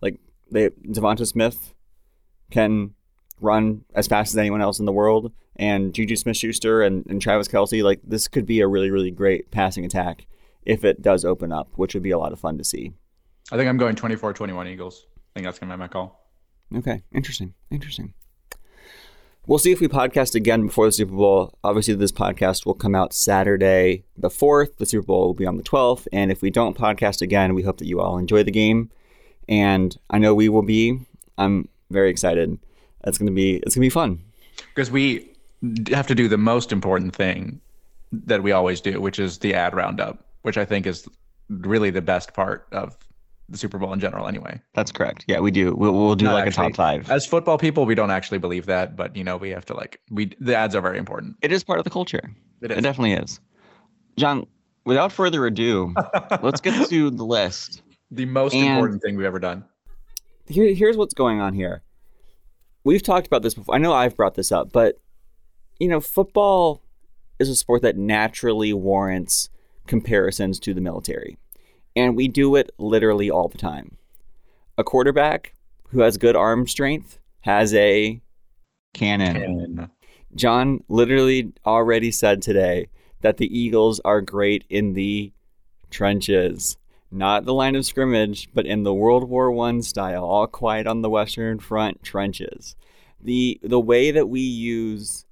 [0.00, 0.18] Like
[0.50, 1.74] they Devonta Smith
[2.50, 2.94] can
[3.40, 7.20] run as fast as anyone else in the world, and Juju Smith Schuster and, and
[7.20, 7.82] Travis Kelce.
[7.82, 10.26] like this could be a really, really great passing attack
[10.64, 12.92] if it does open up, which would be a lot of fun to see.
[13.50, 15.06] I think I'm going 24 21 Eagles.
[15.06, 16.21] I think that's going to be my call.
[16.74, 17.54] Okay, interesting.
[17.70, 18.14] Interesting.
[19.46, 21.58] We'll see if we podcast again before the Super Bowl.
[21.64, 24.76] Obviously, this podcast will come out Saturday the 4th.
[24.76, 26.06] The Super Bowl will be on the 12th.
[26.12, 28.90] And if we don't podcast again, we hope that you all enjoy the game.
[29.48, 31.00] And I know we will be.
[31.38, 32.56] I'm very excited.
[33.04, 34.22] It's gonna be it's gonna be fun.
[34.74, 35.28] Because we
[35.90, 37.60] have to do the most important thing
[38.12, 41.08] that we always do, which is the ad roundup, which I think is
[41.48, 42.96] really the best part of
[43.52, 44.60] the Super Bowl in general, anyway.
[44.74, 45.24] That's correct.
[45.28, 45.74] Yeah, we do.
[45.74, 46.66] We'll, we'll do Not like actually.
[46.66, 47.10] a top five.
[47.10, 50.00] As football people, we don't actually believe that, but you know, we have to like
[50.10, 51.36] we the ads are very important.
[51.42, 52.34] It is part of the culture.
[52.60, 53.40] It It definitely is.
[54.16, 54.46] John,
[54.84, 55.94] without further ado,
[56.42, 57.82] let's get to the list.
[58.10, 59.64] the most And- important thing we've ever done.
[60.48, 61.82] Here, here's what's going on here.
[62.84, 63.74] We've talked about this before.
[63.74, 64.98] I know I've brought this up, but
[65.78, 66.82] you know, football
[67.38, 69.48] is a sport that naturally warrants
[69.86, 71.38] comparisons to the military.
[71.94, 73.96] And we do it literally all the time.
[74.78, 75.54] A quarterback
[75.90, 78.20] who has good arm strength has a
[78.94, 79.36] cannon.
[79.36, 79.90] And
[80.34, 82.88] John literally already said today
[83.20, 85.32] that the Eagles are great in the
[85.90, 86.76] trenches,
[87.10, 91.02] not the line of scrimmage, but in the World War One style, all quiet on
[91.02, 92.74] the Western Front trenches.
[93.20, 95.26] The the way that we use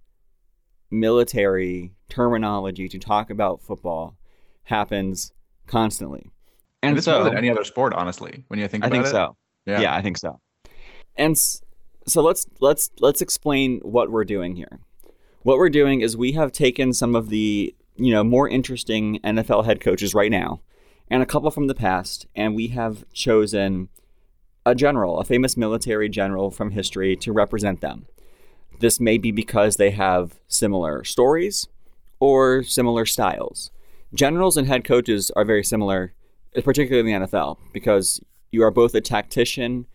[0.90, 4.16] military terminology to talk about football
[4.64, 5.32] happens
[5.66, 6.30] constantly.
[6.82, 8.44] And And it's so more than any other sport, honestly.
[8.48, 9.36] When you think I think it, so.
[9.66, 9.80] Yeah.
[9.80, 9.94] Yeah.
[9.94, 10.40] I think so.
[11.16, 14.80] And so let's let's let's explain what we're doing here.
[15.42, 19.64] What we're doing is we have taken some of the you know more interesting NFL
[19.64, 20.60] head coaches right now,
[21.08, 23.88] and a couple from the past, and we have chosen
[24.66, 28.06] a general, a famous military general from history, to represent them.
[28.80, 31.68] This may be because they have similar stories
[32.18, 33.70] or similar styles.
[34.12, 36.12] Generals and head coaches are very similar,
[36.64, 39.86] particularly in the NFL, because you are both a tactician,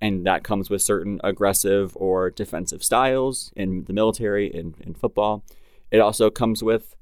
[0.00, 5.44] and that comes with certain aggressive or defensive styles in the military, in, in football.
[5.90, 6.96] It also comes with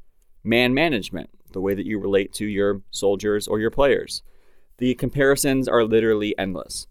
[0.45, 4.23] man management, the way that you relate to your soldiers or your players.
[4.79, 6.87] The comparisons are literally endless.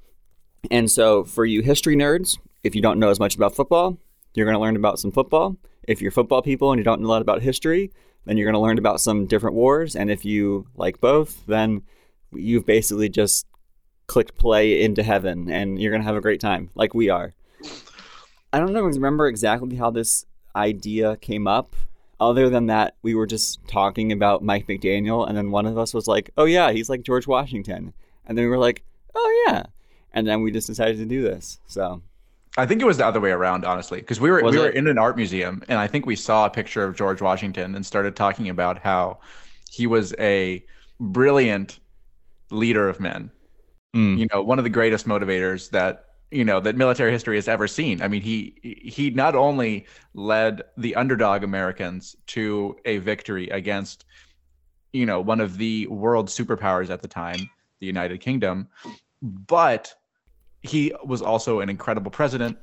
[0.70, 3.98] And so, for you history nerds, if you don't know as much about football,
[4.34, 5.58] you're going to learn about some football.
[5.88, 7.92] If you're football people and you don't know a lot about history,
[8.26, 9.96] then you're going to learn about some different wars.
[9.96, 11.84] And if you like both, then
[12.32, 13.46] you've basically just
[14.08, 17.34] clicked play into heaven and you're going to have a great time, like we are.
[18.54, 21.76] I don't know, remember exactly how this idea came up,
[22.20, 25.94] other than that we were just talking about Mike McDaniel, and then one of us
[25.94, 27.94] was like, oh, yeah, he's like George Washington.
[28.26, 28.84] And then we were like,
[29.16, 29.64] oh, yeah.
[30.14, 31.60] And then we just decided to do this.
[31.66, 32.02] So,
[32.58, 34.70] I think it was the other way around, honestly, because we were Was we were
[34.70, 37.86] in an art museum, and I think we saw a picture of George Washington and
[37.86, 39.20] started talking about how
[39.70, 40.66] he was a
[41.00, 41.80] brilliant
[42.52, 43.32] leader of men.
[43.94, 47.48] mm, You know, one of the greatest motivators that you know that military history has
[47.48, 48.02] ever seen.
[48.02, 54.06] I mean, he he not only led the underdog Americans to a victory against
[54.94, 58.68] you know one of the world superpowers at the time, the United Kingdom,
[59.22, 59.94] but
[60.64, 62.58] he was also an incredible president.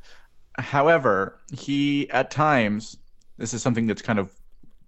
[0.59, 2.99] However, he at times,
[3.37, 4.33] this is something that's kind of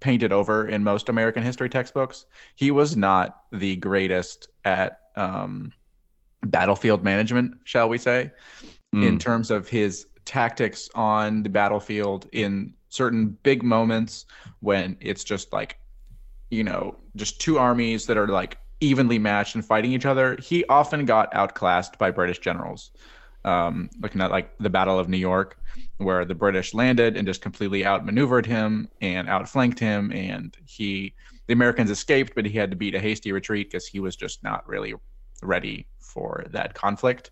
[0.01, 2.27] painted over in most American history textbooks.
[2.57, 5.73] He was not the greatest at um,
[6.43, 8.31] battlefield management, shall we say,
[8.93, 14.27] in mm, terms of his tactics on the battlefield in certain big moments
[14.61, 15.79] when it's just like,
[16.51, 20.37] you know, just two armies that are like evenly matched and fighting each other.
[20.41, 22.91] He often got outclassed by British generals.
[23.43, 25.59] Um, looking at like the Battle of New York,
[25.97, 31.15] where the British landed and just completely outmaneuvered him and outflanked him, and he
[31.47, 34.43] the Americans escaped, but he had to beat a hasty retreat because he was just
[34.43, 34.95] not really
[35.43, 37.31] ready for that conflict.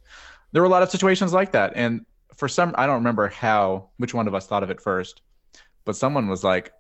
[0.53, 3.91] There were a lot of situations like that, and for some, I don't remember how
[3.99, 5.21] which one of us thought of it first,
[5.85, 6.73] but someone was like,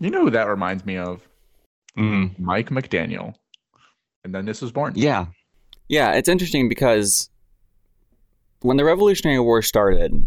[0.00, 1.28] "You know who that reminds me of?
[1.96, 2.36] mm.
[2.38, 3.34] Mike McDaniel,"
[4.24, 4.92] and then this was born.
[4.96, 5.26] Yeah.
[5.88, 7.28] Yeah, it's interesting because
[8.60, 10.26] when the Revolutionary War started,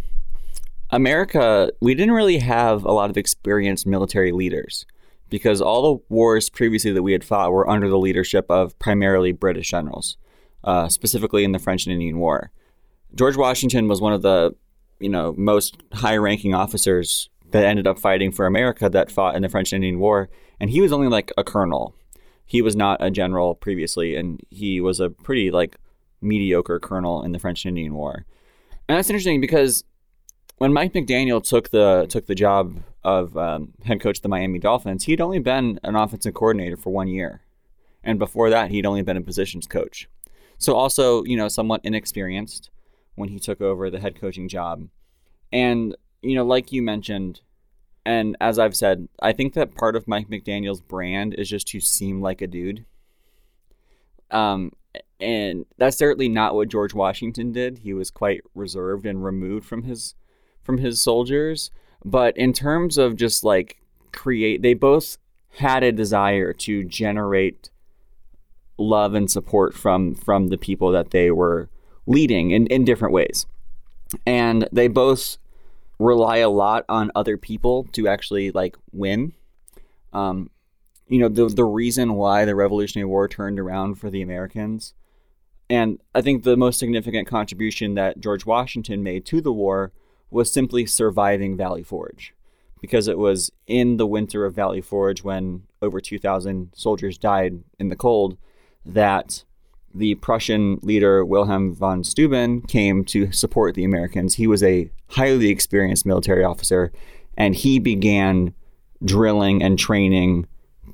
[0.92, 4.86] America, we didn't really have a lot of experienced military leaders
[5.30, 9.32] because all the wars previously that we had fought were under the leadership of primarily
[9.32, 10.18] British generals,
[10.64, 12.52] uh, specifically in the French and Indian War.
[13.16, 14.54] George Washington was one of the,
[15.00, 19.50] you know, most high-ranking officers that ended up fighting for America that fought in the
[19.50, 20.30] French and Indian War,
[20.60, 21.96] and he was only like a colonel
[22.46, 25.78] he was not a general previously and he was a pretty like
[26.22, 28.26] mediocre colonel in the French and Indian War.
[28.88, 29.84] And that's interesting because
[30.58, 34.60] when Mike McDaniel took the took the job of um, head coach of the Miami
[34.60, 37.42] Dolphins, he'd only been an offensive coordinator for one year,
[38.04, 40.08] and before that, he'd only been a positions coach.
[40.58, 42.70] So also, you know, somewhat inexperienced
[43.16, 44.88] when he took over the head coaching job,
[45.52, 47.42] and you know, like you mentioned,
[48.06, 51.80] and as I've said, I think that part of Mike McDaniel's brand is just to
[51.80, 52.86] seem like a dude.
[54.30, 54.72] Um,
[55.20, 57.80] and that's certainly not what George Washington did.
[57.80, 60.16] He was quite reserved and removed from his
[60.62, 61.72] from his soldiers.
[62.04, 65.18] But in terms of just like create, they both
[65.58, 67.70] had a desire to generate
[68.78, 71.70] love and support from from the people that they were
[72.06, 73.46] leading in, in different ways.
[74.26, 75.38] And they both
[76.00, 79.34] rely a lot on other people to actually like win.
[80.14, 80.50] Um,
[81.08, 84.94] you know, the the reason why the Revolutionary War turned around for the Americans,
[85.70, 89.92] and I think the most significant contribution that George Washington made to the war
[90.30, 92.34] was simply surviving Valley Forge.
[92.82, 97.90] Because it was in the winter of Valley Forge when over 2,000 soldiers died in
[97.90, 98.38] the cold
[98.86, 99.44] that
[99.96, 104.36] the Prussian leader Wilhelm von Steuben came to support the Americans.
[104.36, 106.92] He was a highly experienced military officer
[107.38, 108.54] and he began
[109.04, 110.48] drilling and training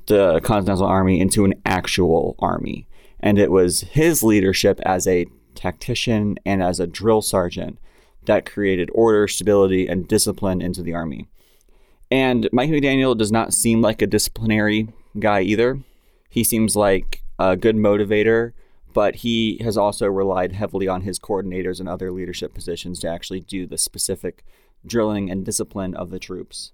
[0.06, 2.86] the Continental Army into an actual army.
[3.20, 7.78] And it was his leadership as a tactician and as a drill sergeant
[8.24, 11.26] that created order, stability, and discipline into the army.
[12.10, 14.88] And Mike McDaniel does not seem like a disciplinary
[15.18, 15.80] guy either.
[16.28, 18.52] He seems like a good motivator,
[18.92, 23.40] but he has also relied heavily on his coordinators and other leadership positions to actually
[23.40, 24.44] do the specific
[24.86, 26.72] drilling and discipline of the troops,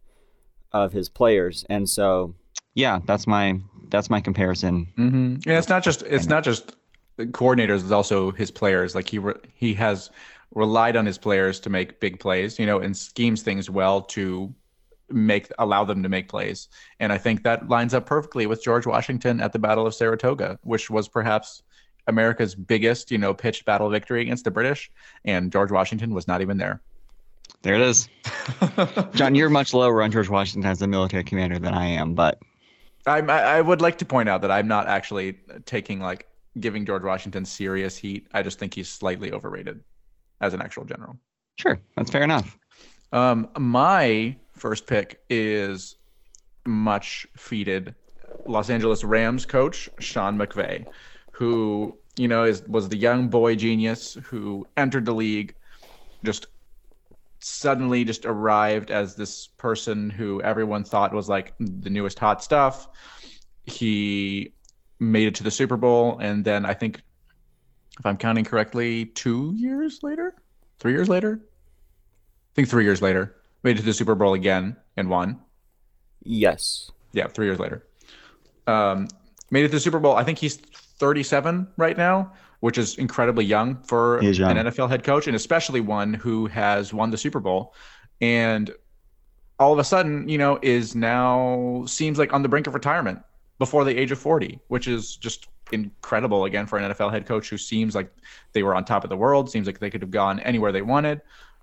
[0.73, 1.65] of his players.
[1.69, 2.35] And so,
[2.75, 4.89] yeah, that's my that's my comparison.
[4.99, 5.37] Mm-hmm.
[5.49, 6.77] Yeah, it's not just it's not just
[7.19, 8.95] coordinators; it's also his players.
[8.95, 10.11] Like he re- he has
[10.55, 14.55] relied on his players to make big plays, you know, and schemes things well to
[15.11, 16.69] make allow them to make plays.
[17.01, 20.59] And I think that lines up perfectly with George Washington at the Battle of Saratoga,
[20.63, 21.63] which was perhaps
[22.09, 24.91] America's biggest, you know, pitched battle victory against the British,
[25.25, 26.81] and George Washington was not even there.
[27.63, 28.09] There it is.
[29.15, 32.41] John, you're much lower on George Washington as a military commander than I am, but
[33.07, 36.27] I, I would like to point out that I'm not actually taking like
[36.61, 38.27] giving George Washington serious heat.
[38.33, 39.81] I just think he's slightly overrated
[40.41, 41.19] as an actual general.
[41.57, 42.57] Sure, that's fair enough.
[43.13, 45.97] Um, my first pick is
[46.67, 47.95] much feated
[48.47, 50.87] Los Angeles Rams coach Sean McVay,
[51.39, 55.55] who you know is was the young boy genius who entered the league,
[56.25, 56.47] just
[57.39, 62.89] suddenly just arrived as this person who everyone thought was like the newest hot stuff.
[63.67, 64.53] He
[64.99, 67.01] made it to the Super Bowl, and then I think
[68.01, 70.35] if I'm counting correctly, two years later,
[70.81, 74.77] three years later, I think three years later, made it to the Super Bowl again
[74.97, 75.39] and won.
[76.25, 76.91] Yes.
[77.13, 77.87] Yeah, three years later.
[78.67, 79.07] Um,
[79.53, 80.17] made it to the Super Bowl.
[80.17, 80.59] I think he's
[80.99, 84.57] 37 right now, which is incredibly young for young.
[84.57, 87.75] an NFL head coach, and especially one who has won the Super Bowl.
[88.21, 88.71] And
[89.59, 93.21] all of a sudden, you know, is now seems like on the brink of retirement
[93.59, 97.49] before the age of 40, which is just incredible again for an NFL head coach
[97.49, 98.11] who seems like
[98.53, 100.83] they were on top of the world, seems like they could have gone anywhere they
[100.83, 101.21] wanted.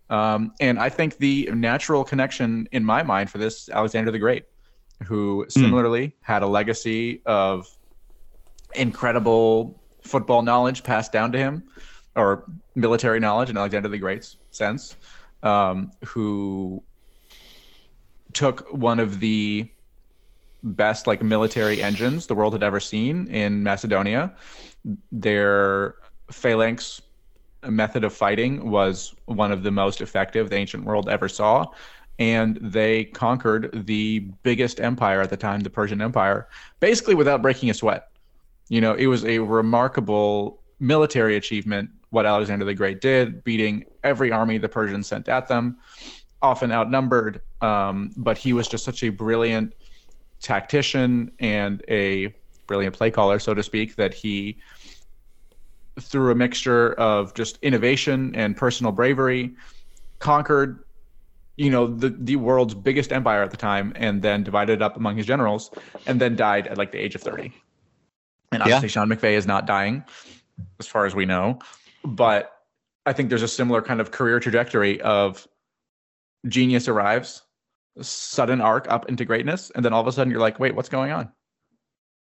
[0.09, 4.45] Um, and I think the natural connection in my mind for this, Alexander the Great,
[5.03, 5.49] who hmm.
[5.49, 6.13] similarly mm.
[6.21, 7.67] had a legacy of
[8.75, 11.63] incredible football knowledge passed down to him,
[12.15, 14.95] or military knowledge in Alexander the Great's sense,
[15.43, 16.83] um, who
[18.33, 19.69] took one of the
[20.63, 24.33] best like military engines the world had ever seen in Macedonia.
[25.11, 25.95] Their
[26.31, 27.01] phalanx
[27.67, 31.67] method of fighting was one of the most effective the ancient world ever saw.
[32.17, 36.47] And they conquered the biggest empire at the time, the Persian Empire,
[36.79, 38.09] basically without breaking a sweat.
[38.69, 44.31] You know, it was a remarkable military achievement what Alexander the Great did, beating every
[44.31, 45.77] army the Persians sent at them,
[46.41, 47.41] often outnumbered.
[47.61, 49.73] Um, but he was just such a brilliant
[50.39, 52.33] tactician and a
[52.67, 54.57] brilliant play caller, so to speak, that he,
[55.99, 59.53] through a mixture of just innovation and personal bravery,
[60.19, 60.83] conquered,
[61.57, 64.95] you know, the the world's biggest empire at the time, and then divided it up
[64.97, 65.71] among his generals,
[66.05, 67.53] and then died at like the age of thirty.
[68.51, 68.91] And obviously, yeah.
[68.91, 70.03] Sean McVay is not dying,
[70.79, 71.59] as far as we know,
[72.03, 72.51] but
[73.05, 75.47] I think there's a similar kind of career trajectory of
[76.47, 77.41] genius arrives
[78.01, 80.89] sudden arc up into greatness, and then all of a sudden you're like, wait, what's
[80.89, 81.31] going on?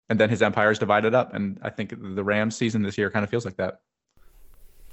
[0.10, 3.12] And then his empire is divided up, and I think the Rams season this year
[3.12, 3.82] kind of feels like that.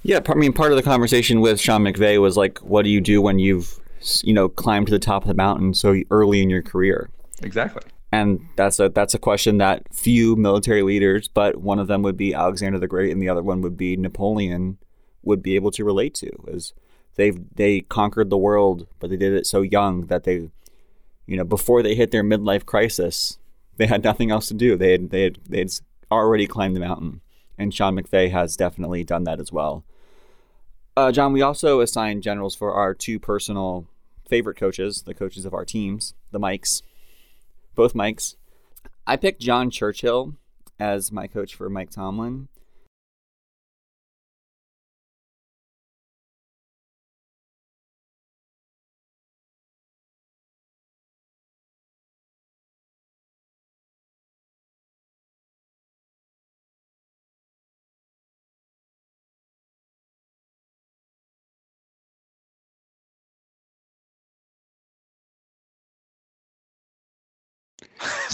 [0.03, 3.01] Yeah, I mean, part of the conversation with Sean McVay was like, what do you
[3.01, 3.79] do when you've,
[4.23, 7.09] you know, climbed to the top of the mountain so early in your career?
[7.41, 7.81] Exactly.
[8.11, 12.15] And that's a that's a question that few military leaders, but one of them would
[12.15, 14.77] be Alexander the Great, and the other one would be Napoleon,
[15.23, 16.31] would be able to relate to.
[16.47, 16.73] Is
[17.15, 20.49] they've they conquered the world, but they did it so young that they,
[21.25, 23.39] you know, before they hit their midlife crisis,
[23.75, 24.77] they had nothing else to do.
[24.77, 25.71] They had they had they had
[26.09, 27.19] already climbed the mountain,
[27.57, 29.83] and Sean McVay has definitely done that as well.
[30.95, 33.85] Uh, John, we also assigned generals for our two personal
[34.27, 36.81] favorite coaches, the coaches of our teams, the Mikes,
[37.77, 38.35] both mics.
[39.05, 40.33] I picked John Churchill
[40.77, 42.49] as my coach for Mike Tomlin.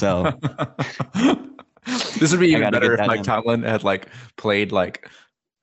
[0.03, 0.37] So
[2.19, 3.23] this would be even better if Mike in.
[3.23, 5.09] Tomlin had like played like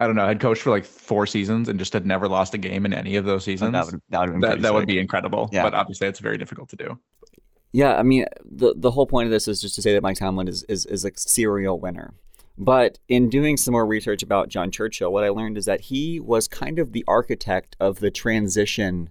[0.01, 2.59] I don't know, had coached for like four seasons and just had never lost a
[2.59, 3.73] game in any of those seasons.
[3.73, 5.51] that would that would, that, that would be incredible.
[5.53, 5.63] Yeah.
[5.63, 6.99] But obviously, it's very difficult to do.
[7.73, 10.17] Yeah, I mean, the the whole point of this is just to say that Mike
[10.17, 12.15] Tomlin is is, is a serial winner.
[12.57, 16.19] But in doing some more research about John Churchill, what I learned is that he
[16.19, 19.11] was kind of the architect of the transition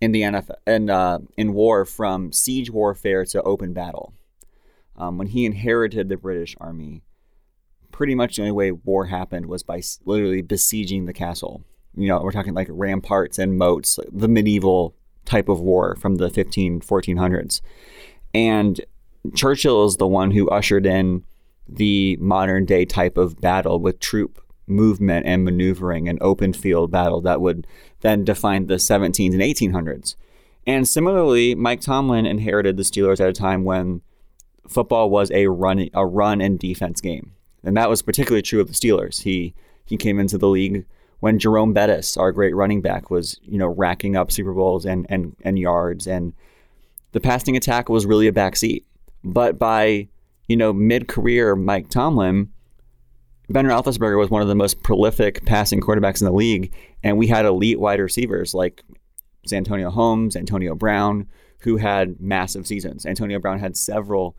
[0.00, 4.12] in the NFL and uh, in war from siege warfare to open battle
[4.98, 7.02] um, when he inherited the British army,
[7.92, 11.64] pretty much the only way war happened was by literally besieging the castle.
[11.96, 14.94] You know, we're talking like ramparts and moats, the medieval
[15.24, 17.60] type of war from the 15, 1400s.
[18.34, 18.80] And
[19.34, 21.24] Churchill is the one who ushered in
[21.68, 27.20] the modern day type of battle with troop movement and maneuvering and open field battle
[27.22, 27.66] that would
[28.00, 30.16] then define the 17s and 1800s.
[30.66, 34.02] And similarly, Mike Tomlin inherited the Steelers at a time when
[34.68, 37.32] football was a run a run and defense game,
[37.64, 39.22] and that was particularly true of the Steelers.
[39.22, 39.54] He
[39.84, 40.84] he came into the league
[41.20, 45.06] when Jerome Bettis, our great running back, was you know racking up Super Bowls and
[45.08, 46.32] and and yards, and
[47.12, 48.84] the passing attack was really a backseat.
[49.24, 50.08] But by
[50.46, 52.50] you know mid career, Mike Tomlin.
[53.50, 56.70] Ben Roethlisberger was one of the most prolific passing quarterbacks in the league,
[57.02, 58.84] and we had elite wide receivers like
[59.50, 61.26] Antonio Holmes, Antonio Brown,
[61.60, 63.06] who had massive seasons.
[63.06, 64.36] Antonio Brown had several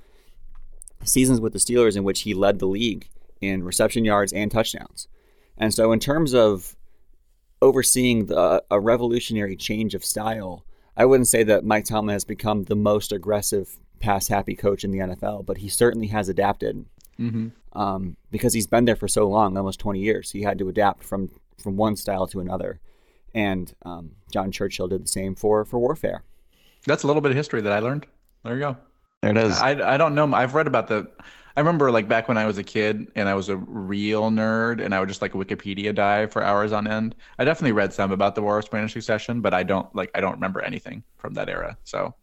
[1.04, 3.10] seasons with the Steelers in which he led the league
[3.41, 5.08] in reception yards and touchdowns.
[5.58, 6.76] And so, in terms of
[7.62, 12.64] overseeing the, a revolutionary change of style, I wouldn't say that Mike Tomlin has become
[12.64, 16.86] the most aggressive pass happy coach in the NFL, but he certainly has adapted
[17.20, 17.50] mm-hmm.
[17.80, 20.32] um, because he's been there for so long, almost 20 years.
[20.32, 21.30] He had to adapt from,
[21.62, 22.80] from one style to another.
[23.34, 26.24] And um, John Churchill did the same for, for warfare.
[26.86, 28.08] That's a little bit of history that I learned.
[28.43, 28.78] There you go.
[29.22, 29.57] There it is.
[29.59, 30.34] I, I don't know.
[30.34, 31.09] I've read about the.
[31.57, 34.84] I remember like back when I was a kid and I was a real nerd
[34.84, 37.15] and I would just like Wikipedia dive for hours on end.
[37.38, 40.22] I definitely read some about the War of Spanish Succession, but I don't like I
[40.22, 41.78] don't remember anything from that era.
[41.84, 42.13] So.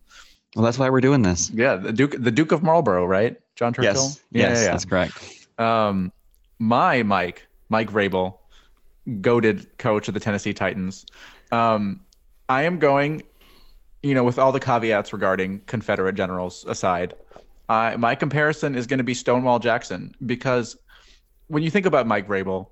[0.54, 1.50] Well, that's why we're doing this.
[1.50, 3.38] Yeah, the Duke, the Duke of Marlborough, right?
[3.56, 3.92] John Churchill.
[3.92, 4.70] Yes, yeah, yes, yeah, yeah.
[4.70, 5.48] that's correct.
[5.58, 6.12] Um,
[6.58, 8.38] my Mike, Mike Vrabel,
[9.20, 11.04] goaded coach of the Tennessee Titans.
[11.52, 12.00] Um,
[12.48, 13.22] I am going
[14.06, 17.14] you know, with all the caveats regarding Confederate generals aside,
[17.68, 20.76] my comparison is going to be Stonewall Jackson because
[21.48, 22.68] when you think about Mike Vrabel,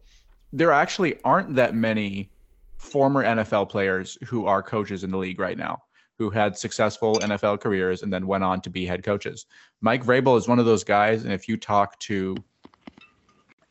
[0.53, 2.30] there actually aren't that many
[2.76, 5.82] former NFL players who are coaches in the league right now
[6.18, 9.47] who had successful NFL careers and then went on to be head coaches.
[9.80, 12.37] Mike Vrabel is one of those guys, and if you talk to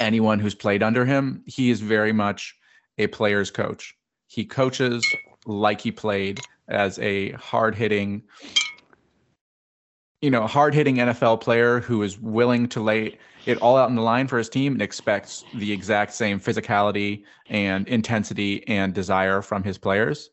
[0.02, 2.58] anyone who's played under him, he is very much
[2.98, 3.96] a player's coach.
[4.28, 8.24] He coaches like he played as a hard hitting,
[10.22, 13.96] you know, hard hitting NFL player who is willing to lay it all out in
[13.96, 19.42] the line for his team and expects the exact same physicality and intensity and desire
[19.42, 20.30] from his players.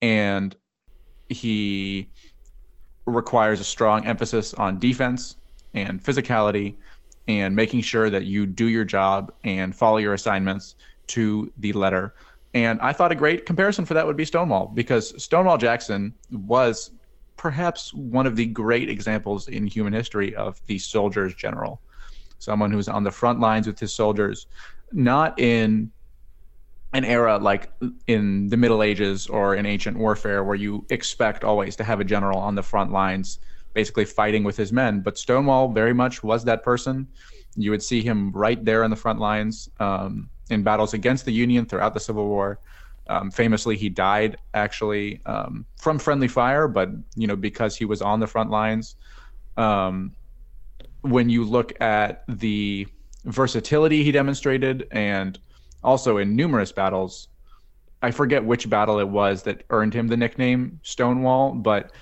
[0.00, 0.54] And
[1.28, 2.10] he
[3.06, 5.36] requires a strong emphasis on defense
[5.74, 6.76] and physicality
[7.28, 10.76] and making sure that you do your job and follow your assignments
[11.08, 12.14] to the letter
[12.54, 16.90] and I thought a great comparison for that would be Stonewall because Stonewall Jackson was
[17.36, 21.80] perhaps one of the great examples in human history of the soldier's general.
[22.38, 24.46] Someone who's on the front lines with his soldiers,
[24.92, 25.90] not in
[26.92, 27.72] an era like
[28.06, 32.04] in the Middle Ages or in ancient warfare where you expect always to have a
[32.04, 33.38] general on the front lines
[33.72, 35.00] basically fighting with his men.
[35.00, 37.08] But Stonewall very much was that person.
[37.56, 39.70] You would see him right there in the front lines.
[39.80, 42.58] Um, in battles against the Union throughout the Civil War.
[43.08, 48.00] Um, famously, he died actually um, from friendly fire, but you know because he was
[48.00, 48.96] on the front lines.
[49.56, 50.12] Um,
[51.02, 52.86] when you look at the
[53.24, 55.38] versatility he demonstrated, and
[55.82, 57.28] also in numerous battles,
[58.02, 61.92] I forget which battle it was that earned him the nickname Stonewall, but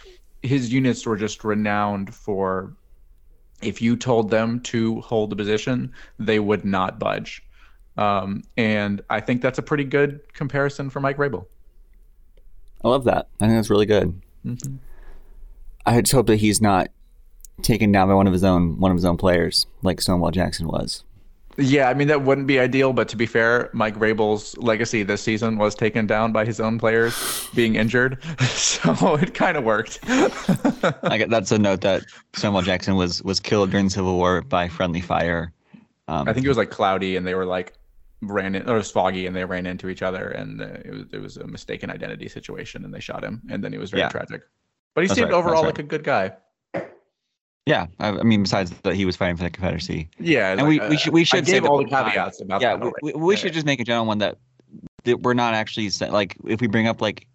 [0.43, 2.75] his units were just renowned for
[3.63, 7.43] if you told them to hold the position, they would not budge.
[8.01, 11.47] Um, and I think that's a pretty good comparison for Mike Vrabel.
[12.83, 13.29] I love that.
[13.41, 14.21] I think that's really good.
[14.45, 14.77] Mm-hmm.
[15.85, 16.89] I just hope that he's not
[17.63, 20.67] taken down by one of his own one of his own players, like Stonewall Jackson
[20.67, 21.05] was.
[21.59, 25.21] Yeah, I mean that wouldn't be ideal, but to be fair, Mike Vrabel's legacy this
[25.21, 29.99] season was taken down by his own players being injured, so it kind of worked.
[30.09, 34.41] I get that's a note that Stonewall Jackson was was killed during the Civil War
[34.41, 35.53] by friendly fire.
[36.09, 37.75] Um, I think it was like cloudy, and they were like
[38.23, 40.91] ran in, or it was foggy, and they ran into each other, and uh, it
[40.91, 43.91] was it was a mistaken identity situation, and they shot him, and then it was
[43.91, 44.09] very yeah.
[44.09, 44.43] tragic.
[44.95, 45.67] But he that's seemed right, overall right.
[45.67, 46.33] like a good guy.
[47.67, 50.09] Yeah, I, I, mean, besides that, he was fighting for the Confederacy.
[50.19, 52.93] Yeah, and like, we, we should we should say all the caveats about yeah, that.
[53.03, 53.55] We, we yeah, should yeah.
[53.55, 54.39] just make a general one that
[55.05, 57.27] that we're not actually like if we bring up like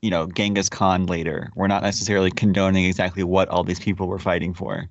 [0.00, 4.18] you know Genghis Khan later, we're not necessarily condoning exactly what all these people were
[4.18, 4.88] fighting for.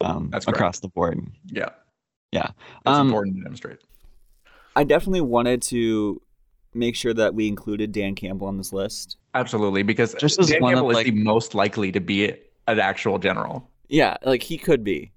[0.00, 1.20] Um, That's across the board.
[1.46, 1.70] Yeah,
[2.30, 2.46] yeah.
[2.46, 3.78] It's um, important to demonstrate.
[4.76, 6.20] I definitely wanted to
[6.74, 9.16] make sure that we included Dan Campbell on this list.
[9.34, 12.32] Absolutely, because just Dan Campbell of, like, is the most likely to be
[12.66, 13.68] an actual general.
[13.88, 15.12] Yeah, like he could be.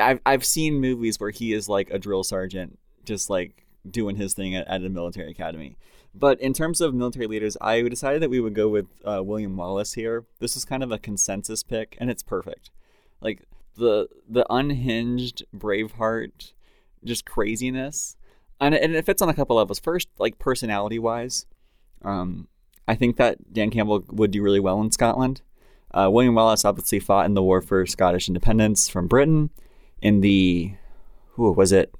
[0.00, 4.34] I've I've seen movies where he is like a drill sergeant, just like doing his
[4.34, 5.76] thing at, at a military academy.
[6.14, 9.56] But in terms of military leaders, I decided that we would go with uh, William
[9.56, 10.24] Wallace here.
[10.40, 12.70] This is kind of a consensus pick, and it's perfect.
[13.20, 13.44] Like
[13.76, 16.52] the the unhinged Braveheart,
[17.02, 18.16] just craziness,
[18.60, 19.78] and and it fits on a couple levels.
[19.78, 21.46] First, like personality wise,
[22.04, 22.48] um,
[22.86, 25.42] I think that Dan Campbell would do really well in Scotland.
[25.94, 29.50] Uh, William Wallace obviously fought in the war for Scottish independence from Britain
[30.00, 30.74] in the,
[31.32, 31.94] who was it,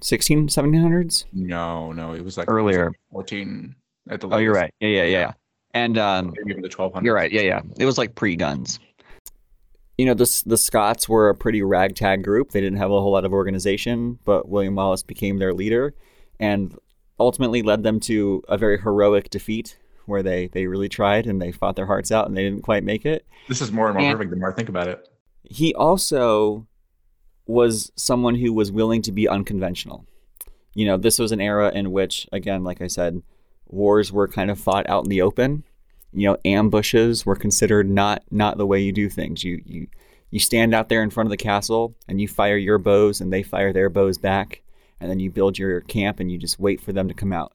[0.00, 1.24] 16, 1700s?
[1.32, 2.86] No, no, it was like earlier.
[2.86, 3.74] Was like 14
[4.10, 4.72] at the Oh, you're right.
[4.80, 5.18] Yeah, yeah, yeah.
[5.18, 5.32] yeah.
[5.74, 7.02] And um, maybe even the 1200s.
[7.02, 7.32] You're right.
[7.32, 7.60] Yeah, yeah.
[7.78, 8.78] It was like pre guns.
[9.98, 12.52] You know, the, the Scots were a pretty ragtag group.
[12.52, 15.94] They didn't have a whole lot of organization, but William Wallace became their leader
[16.40, 16.74] and
[17.20, 19.76] ultimately led them to a very heroic defeat
[20.06, 22.82] where they they really tried and they fought their hearts out and they didn't quite
[22.84, 23.26] make it.
[23.48, 25.08] This is more and more and perfect the more I think about it.
[25.42, 26.66] He also
[27.46, 30.06] was someone who was willing to be unconventional.
[30.74, 33.22] You know, this was an era in which, again, like I said,
[33.66, 35.64] wars were kind of fought out in the open.
[36.12, 39.44] You know, ambushes were considered not not the way you do things.
[39.44, 39.86] You you
[40.30, 43.32] you stand out there in front of the castle and you fire your bows and
[43.32, 44.62] they fire their bows back,
[45.00, 47.52] and then you build your camp and you just wait for them to come out.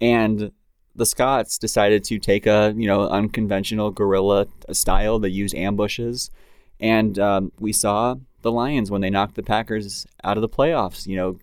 [0.00, 0.52] And
[0.96, 5.18] the Scots decided to take a you know unconventional guerrilla style.
[5.18, 6.30] They used ambushes,
[6.80, 11.06] and um, we saw the Lions when they knocked the Packers out of the playoffs.
[11.06, 11.38] You know,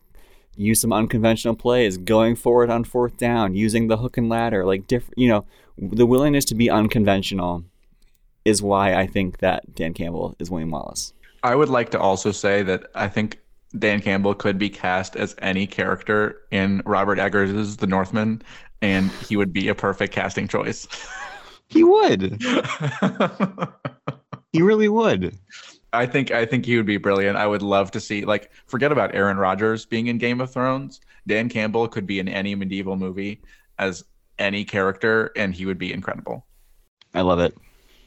[0.55, 4.87] use some unconventional plays, going forward on fourth down, using the hook and ladder, like
[4.87, 5.17] different.
[5.17, 5.45] You know,
[5.77, 7.63] the willingness to be unconventional
[8.45, 11.13] is why I think that Dan Campbell is William Wallace.
[11.43, 13.39] I would like to also say that I think
[13.77, 18.41] Dan Campbell could be cast as any character in Robert Eggers' The Northman,
[18.81, 20.87] and he would be a perfect casting choice.
[21.67, 22.41] He would.
[24.51, 25.37] he really would.
[25.93, 27.37] I think I think he would be brilliant.
[27.37, 31.01] I would love to see like forget about Aaron Rodgers being in Game of Thrones.
[31.27, 33.41] Dan Campbell could be in any medieval movie
[33.77, 34.03] as
[34.39, 36.45] any character, and he would be incredible.
[37.13, 37.55] I love it.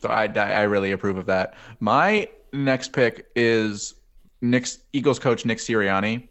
[0.01, 1.55] So I I really approve of that.
[1.81, 3.95] My next pick is
[4.41, 6.29] Nick's Eagles coach Nick Sirianni.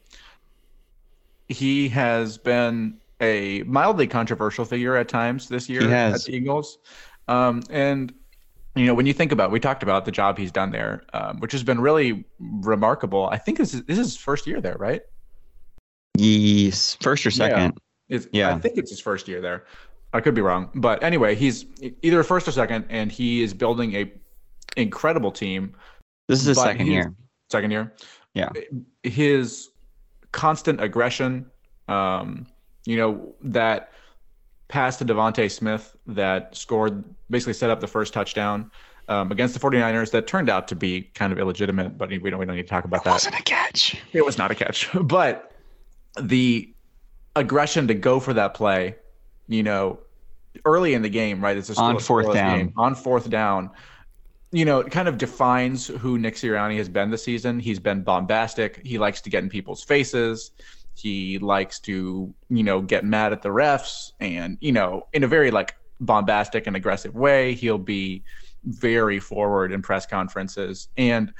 [1.50, 6.80] He has been a mildly controversial figure at times this year at the Eagles.
[7.28, 8.14] Um, and
[8.76, 11.40] you know, when you think about, we talked about the job he's done there, um,
[11.40, 13.28] which has been really remarkable.
[13.32, 15.02] I think this is this is his first year there, right?
[16.18, 17.80] Yes, first or second.
[18.08, 18.56] Yeah, yeah.
[18.56, 19.66] I think it's his first year there.
[20.14, 21.66] I could be wrong, but anyway, he's
[22.04, 24.12] either first or second, and he is building a
[24.78, 25.76] incredible team.
[26.28, 27.14] This is his second year.
[27.52, 27.94] Second year.
[28.34, 28.50] Yeah.
[29.04, 29.70] His
[30.32, 31.46] constant aggression,
[31.88, 32.48] um,
[32.86, 33.92] you know, that
[34.68, 38.72] pass to DeVonta Smith that scored, basically set up the first touchdown
[39.08, 42.40] um, against the 49ers that turned out to be kind of illegitimate, but we don't,
[42.40, 43.12] we don't need to talk about it that.
[43.12, 44.02] wasn't a catch.
[44.14, 44.90] It was not a catch.
[45.04, 45.52] But
[46.20, 46.74] the
[47.36, 48.96] aggression to go for that play,
[49.48, 50.00] you know,
[50.66, 51.58] early in the game, right?
[51.58, 52.58] It's a on fourth down.
[52.58, 53.72] Game, on fourth down.
[54.52, 57.60] You know, it kind of defines who Nick Sirianni has been this season.
[57.60, 58.86] He's been bombastic.
[58.86, 60.52] He likes to get in people's faces
[60.96, 65.28] He likes to, you know, get mad at the refs and, you know, in a
[65.28, 67.54] very like bombastic and aggressive way.
[67.54, 68.24] He'll be
[68.64, 70.90] very forward in press conferences.
[70.98, 71.34] And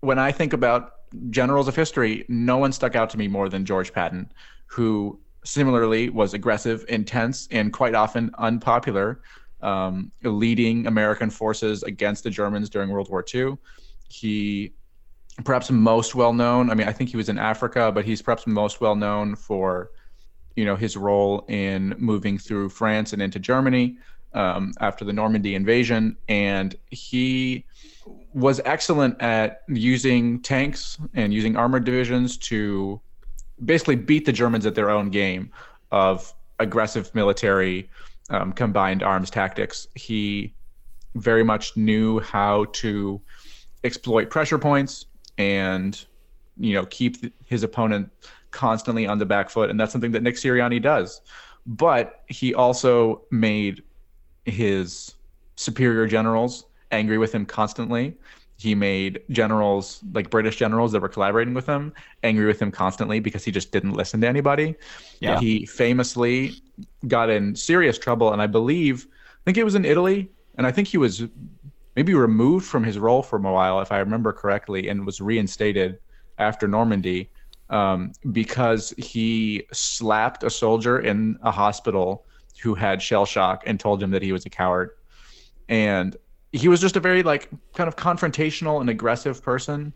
[0.00, 0.92] when I think about
[1.30, 4.32] generals of history, no one stuck out to me more than George Patton,
[4.66, 9.20] who similarly was aggressive, intense, and quite often unpopular,
[9.60, 13.56] um, leading American forces against the Germans during World War II.
[14.08, 14.72] He
[15.42, 16.70] perhaps most well known.
[16.70, 19.90] I mean, I think he was in Africa, but he's perhaps most well known for,
[20.54, 23.96] you know, his role in moving through France and into Germany
[24.34, 27.64] um, after the Normandy invasion, and he
[28.32, 33.00] was excellent at using tanks and using armored divisions to
[33.64, 35.50] basically beat the Germans at their own game
[35.90, 37.88] of aggressive military
[38.30, 39.86] um, combined arms tactics.
[39.94, 40.52] He
[41.14, 43.20] very much knew how to
[43.84, 45.06] exploit pressure points
[45.38, 46.04] and
[46.56, 47.16] you know keep
[47.46, 48.10] his opponent
[48.50, 51.20] constantly on the back foot and that's something that Nick Sirianni does
[51.66, 53.82] but he also made
[54.44, 55.14] his
[55.56, 58.16] superior generals angry with him constantly.
[58.56, 63.18] He made generals, like British generals that were collaborating with him, angry with him constantly
[63.18, 64.76] because he just didn't listen to anybody.
[65.20, 65.40] Yeah.
[65.40, 66.62] He famously
[67.08, 70.72] got in serious trouble, and I believe, I think it was in Italy, and I
[70.72, 71.24] think he was
[71.96, 75.98] maybe removed from his role for a while, if I remember correctly, and was reinstated
[76.38, 77.30] after Normandy
[77.70, 82.24] um, because he slapped a soldier in a hospital
[82.62, 84.90] who had shell shock and told him that he was a coward.
[85.68, 86.16] And
[86.52, 89.92] he was just a very like kind of confrontational and aggressive person.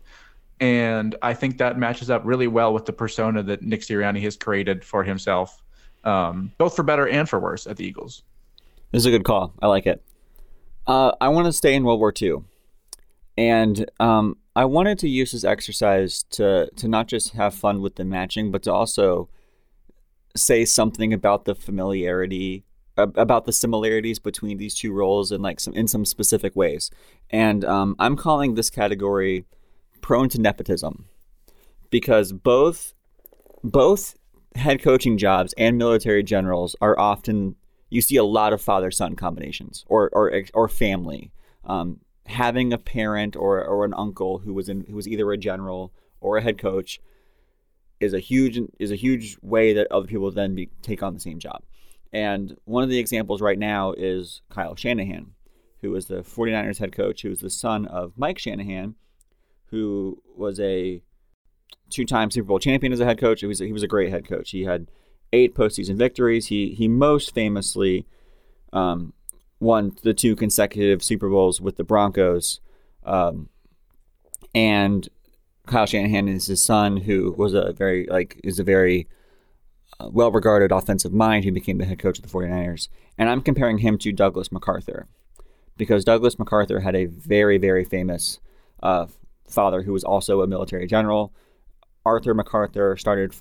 [0.59, 4.35] And I think that matches up really well with the persona that Nick Sirianni has
[4.35, 5.63] created for himself,
[6.03, 8.23] um, both for better and for worse at the Eagles.
[8.91, 9.53] This is a good call.
[9.61, 10.03] I like it.
[10.89, 12.37] Uh, I want to stay in World War II.
[13.37, 17.95] And um, I wanted to use this exercise to, to not just have fun with
[17.95, 19.29] the matching, but to also
[20.35, 22.63] say something about the familiarity
[22.97, 26.91] about the similarities between these two roles in like some in some specific ways
[27.29, 29.45] and um, i'm calling this category
[30.01, 31.05] prone to nepotism
[31.89, 32.93] because both
[33.63, 34.17] both
[34.55, 37.55] head coaching jobs and military generals are often
[37.89, 41.31] you see a lot of father son combinations or or or family
[41.65, 45.37] um, having a parent or or an uncle who was in who was either a
[45.37, 46.99] general or a head coach
[47.99, 51.19] is a huge is a huge way that other people then be, take on the
[51.19, 51.63] same job.
[52.11, 55.33] And one of the examples right now is Kyle Shanahan,
[55.81, 58.95] who is the 49ers head coach, who is the son of Mike Shanahan,
[59.65, 61.03] who was a
[61.91, 63.41] two-time Super Bowl champion as a head coach.
[63.41, 64.51] He was a, he was a great head coach.
[64.51, 64.89] He had
[65.33, 66.47] eight postseason victories.
[66.47, 68.05] He he most famously
[68.73, 69.13] um,
[69.59, 72.59] won the two consecutive Super Bowls with the Broncos,
[73.03, 73.49] um,
[74.53, 75.07] and
[75.65, 79.07] Kyle Shanahan is his son, who was a very like is a very
[79.99, 82.89] uh, well-regarded offensive mind who became the head coach of the 49ers.
[83.17, 85.07] And I'm comparing him to Douglas MacArthur
[85.77, 88.39] because Douglas MacArthur had a very very famous
[88.81, 89.07] uh,
[89.47, 91.33] father who was also a military general.
[92.09, 93.35] Arthur MacArthur started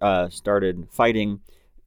[0.00, 1.40] uh, started fighting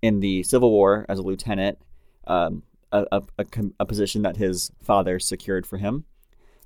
[0.03, 1.80] in the Civil War as a lieutenant,
[2.28, 2.61] um,
[2.91, 3.45] a, a, a,
[3.80, 6.05] a, position that his father secured for him.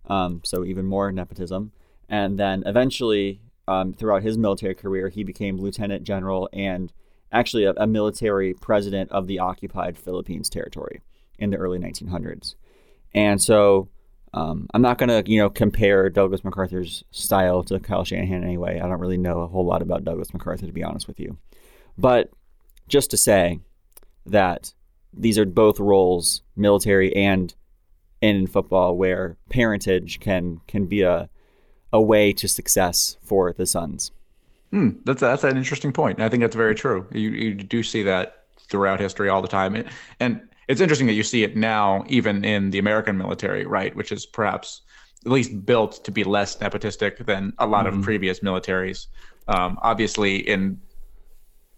[0.08, 1.72] Um, so even more nepotism.
[2.10, 6.92] And then eventually, um, throughout his military career, he became lieutenant general and
[7.32, 11.02] actually a, military president of the occupied Philippines territory
[11.40, 12.56] in the early 1900s.
[13.14, 13.88] And so
[14.36, 18.82] um, I'm not going to, you know, compare Douglas MacArthur's style to Kyle Shanahan anyway.
[18.82, 21.38] I don't really know a whole lot about Douglas MacArthur, to be honest with you.
[21.98, 22.30] But
[22.90, 23.62] just to say
[24.26, 24.74] that
[25.14, 27.56] these are both roles, military and
[28.20, 31.30] in football, where parentage can can be a
[31.94, 34.12] a way to success for the sons.
[34.72, 36.20] Hmm, that's that's an interesting point.
[36.20, 37.08] I think that's very true.
[37.14, 39.86] You you do see that throughout history all the time,
[40.20, 43.96] and it's interesting that you see it now, even in the American military, right?
[43.96, 44.82] Which is perhaps
[45.26, 48.00] at least built to be less nepotistic than a lot mm-hmm.
[48.00, 49.08] of previous militaries.
[49.48, 50.80] Um, obviously, in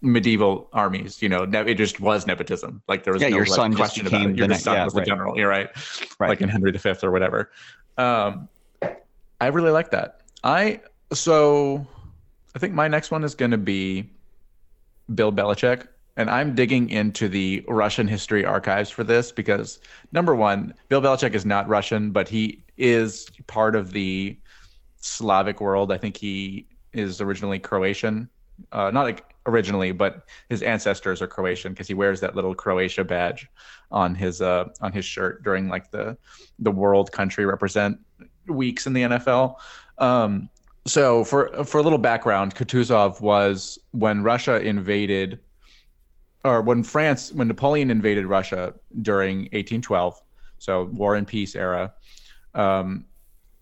[0.00, 2.82] medieval armies, you know, it just was nepotism.
[2.88, 4.38] Like there was yeah, no your like, son question just became about it.
[4.38, 5.04] Your the son yeah, was right.
[5.04, 5.36] the general.
[5.36, 5.68] You're right.
[6.18, 6.28] right.
[6.28, 7.50] Like in Henry V or whatever.
[7.96, 8.48] Um,
[9.40, 10.20] I really like that.
[10.44, 10.80] I
[11.12, 11.86] so
[12.54, 14.10] I think my next one is going to be
[15.14, 15.88] Bill Belichick.
[16.18, 19.80] And I'm digging into the Russian history archives for this because
[20.12, 24.36] number one, Bill Belichick is not Russian, but he is part of the
[25.00, 25.92] Slavic world.
[25.92, 28.28] I think he is originally Croatian.
[28.72, 33.04] Uh, not like originally, but his ancestors are Croatian because he wears that little Croatia
[33.04, 33.48] badge
[33.92, 36.18] on his uh, on his shirt during like the
[36.58, 37.96] the world country represent
[38.48, 39.54] weeks in the NFL.
[39.98, 40.50] Um,
[40.86, 45.38] So for for a little background, Kutuzov was when Russia invaded,
[46.44, 50.20] or when France, when Napoleon invaded Russia during 1812,
[50.58, 51.92] so War and Peace era.
[52.54, 53.04] Um,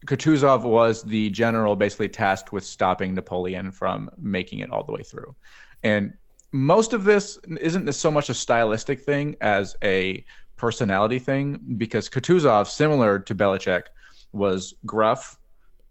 [0.07, 5.03] Kutuzov was the general basically tasked with stopping Napoleon from making it all the way
[5.03, 5.35] through.
[5.83, 6.15] And
[6.53, 10.25] most of this isn't so much a stylistic thing as a
[10.57, 13.85] personality thing because Kutuzov, similar to Belichick,
[14.33, 15.39] was gruff,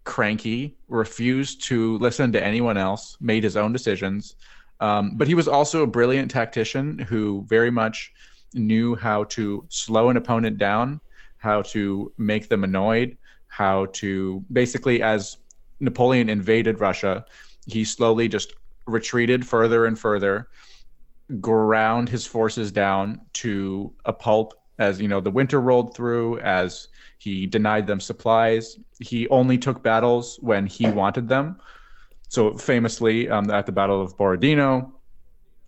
[0.04, 4.36] cranky, refused to listen to anyone else, made his own decisions.
[4.80, 8.12] Um, but he was also a brilliant tactician who very much
[8.54, 11.00] knew how to slow an opponent down,
[11.38, 13.16] how to make them annoyed,
[13.48, 15.38] how to basically, as
[15.80, 17.24] Napoleon invaded Russia,
[17.66, 18.54] he slowly just
[18.86, 20.48] retreated further and further,
[21.40, 26.88] ground his forces down to a pulp as you know the winter rolled through as
[27.18, 28.78] he denied them supplies.
[29.00, 31.58] He only took battles when he wanted them
[32.36, 34.92] so famously um, at the battle of borodino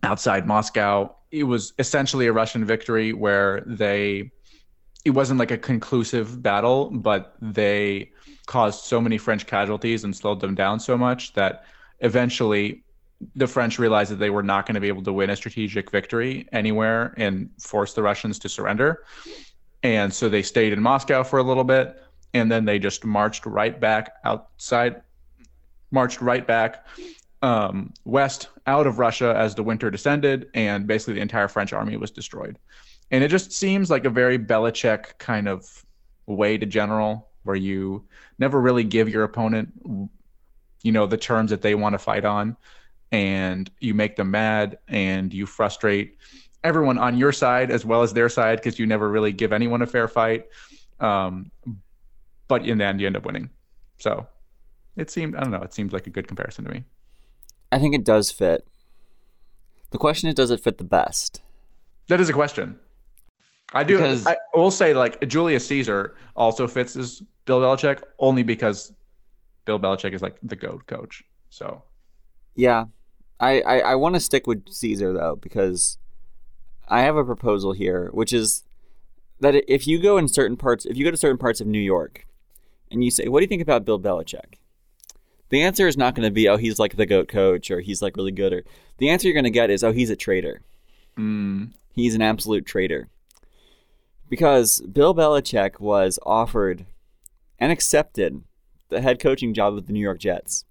[0.02, 4.30] outside moscow it was essentially a russian victory where they
[5.06, 8.10] it wasn't like a conclusive battle but they
[8.46, 11.64] caused so many french casualties and slowed them down so much that
[12.00, 12.84] eventually
[13.34, 15.90] the French realized that they were not going to be able to win a strategic
[15.90, 19.02] victory anywhere and force the Russians to surrender.
[19.82, 22.00] And so they stayed in Moscow for a little bit
[22.34, 25.02] and then they just marched right back outside,
[25.90, 26.86] marched right back
[27.42, 31.96] um, west out of Russia as the winter descended, and basically the entire French army
[31.96, 32.58] was destroyed.
[33.10, 35.84] And it just seems like a very Belichick kind of
[36.26, 38.04] way to general, where you
[38.38, 39.72] never really give your opponent,
[40.82, 42.56] you know, the terms that they want to fight on
[43.10, 46.18] and you make them mad and you frustrate
[46.62, 49.80] everyone on your side as well as their side because you never really give anyone
[49.80, 50.46] a fair fight.
[51.00, 51.50] Um,
[52.48, 53.48] but in the end, you end up winning.
[53.98, 54.26] So
[54.98, 56.84] it seemed, I don't know, it seemed like a good comparison to me.
[57.70, 58.66] I think it does fit.
[59.90, 61.40] The question is, does it fit the best?
[62.08, 62.78] That is a question.
[63.72, 63.96] I do.
[63.96, 64.26] Because...
[64.26, 68.92] I will say, like Julius Caesar also fits as Bill Belichick only because
[69.64, 71.22] Bill Belichick is like the goat coach.
[71.50, 71.82] So,
[72.54, 72.86] yeah,
[73.40, 75.98] I, I, I want to stick with Caesar though because
[76.88, 78.64] I have a proposal here, which is
[79.40, 81.78] that if you go in certain parts, if you go to certain parts of New
[81.78, 82.26] York,
[82.90, 84.54] and you say, "What do you think about Bill Belichick?"
[85.50, 88.02] The answer is not going to be, "Oh, he's like the goat coach," or "He's
[88.02, 88.64] like really good," or
[88.98, 90.62] the answer you're going to get is, "Oh, he's a traitor."
[91.18, 91.70] Mm.
[91.92, 93.08] He's an absolute traitor.
[94.28, 96.86] Because Bill Belichick was offered
[97.58, 98.42] and accepted
[98.88, 100.64] the head coaching job with the New York Jets.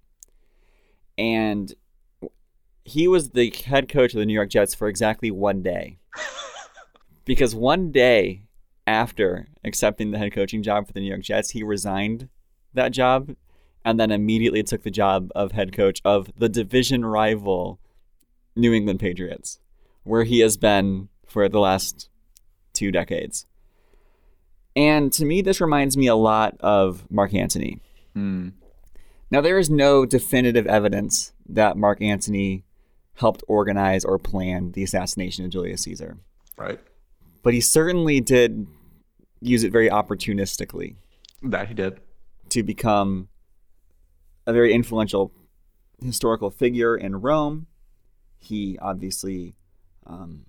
[1.16, 1.74] And
[2.84, 5.98] he was the head coach of the New York Jets for exactly one day.
[7.24, 8.44] because one day
[8.86, 12.28] after accepting the head coaching job for the New York Jets, he resigned
[12.72, 13.34] that job
[13.84, 17.78] and then immediately took the job of head coach of the division rival
[18.56, 19.60] New England Patriots,
[20.04, 22.08] where he has been for the last
[22.72, 23.46] two decades.
[24.74, 27.80] And to me, this reminds me a lot of Mark Antony.
[28.16, 28.52] Mm.
[29.30, 32.64] Now, there is no definitive evidence that Mark Antony
[33.14, 36.18] helped organize or plan the assassination of Julius Caesar.
[36.56, 36.78] Right.
[37.42, 38.66] But he certainly did
[39.40, 40.96] use it very opportunistically.
[41.42, 42.00] That he did.
[42.50, 43.28] To become
[44.48, 45.30] a very influential
[46.02, 47.66] historical figure in Rome.
[48.38, 49.54] He obviously
[50.06, 50.46] um,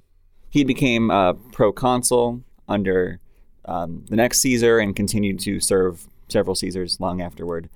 [0.49, 3.19] he became a proconsul under
[3.65, 7.69] um, the next Caesar and continued to serve several Caesars long afterward.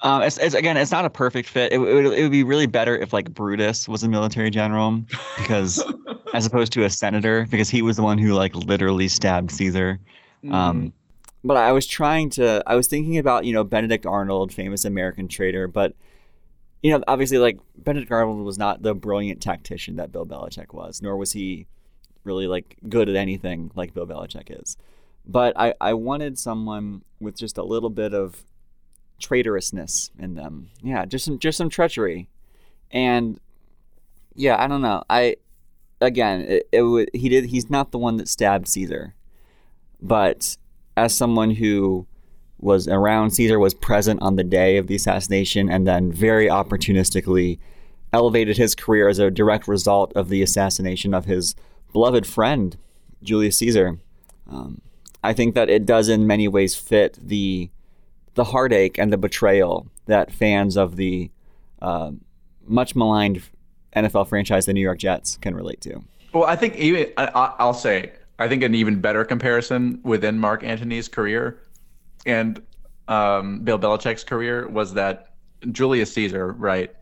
[0.00, 1.72] Um, it's, it's, again, it's not a perfect fit.
[1.72, 5.02] It, it, would, it would be really better if like Brutus was a military general,
[5.36, 5.82] because
[6.34, 9.98] as opposed to a senator, because he was the one who like literally stabbed Caesar.
[10.42, 10.52] Mm.
[10.52, 10.92] Um,
[11.46, 15.28] but I was trying to, I was thinking about you know Benedict Arnold, famous American
[15.28, 15.94] trader, but
[16.82, 21.00] you know obviously like Benedict Arnold was not the brilliant tactician that Bill Belichick was,
[21.00, 21.66] nor was he
[22.24, 24.76] really like good at anything like Bill Belichick is.
[25.24, 28.44] But I, I wanted someone with just a little bit of
[29.20, 30.70] traitorousness in them.
[30.82, 32.28] Yeah, just some just some treachery,
[32.90, 33.38] and
[34.34, 35.04] yeah, I don't know.
[35.08, 35.36] I
[36.00, 37.46] again, it, it he did.
[37.46, 39.14] He's not the one that stabbed Caesar,
[40.02, 40.56] but
[40.96, 42.06] as someone who
[42.58, 47.58] was around Caesar, was present on the day of the assassination, and then very opportunistically
[48.12, 51.54] elevated his career as a direct result of the assassination of his
[51.92, 52.78] beloved friend
[53.22, 53.98] Julius Caesar.
[54.50, 54.80] Um,
[55.22, 57.70] I think that it does in many ways fit the
[58.34, 61.30] the heartache and the betrayal that fans of the
[61.80, 62.12] uh,
[62.66, 63.42] much maligned
[63.94, 66.02] NFL franchise, the New York Jets, can relate to.
[66.32, 70.62] Well, I think even I, will say I think an even better comparison within Mark
[70.62, 71.60] Antony's career
[72.26, 72.60] and
[73.08, 75.28] um, Bill Belichick's career was that
[75.72, 76.94] Julius Caesar, right,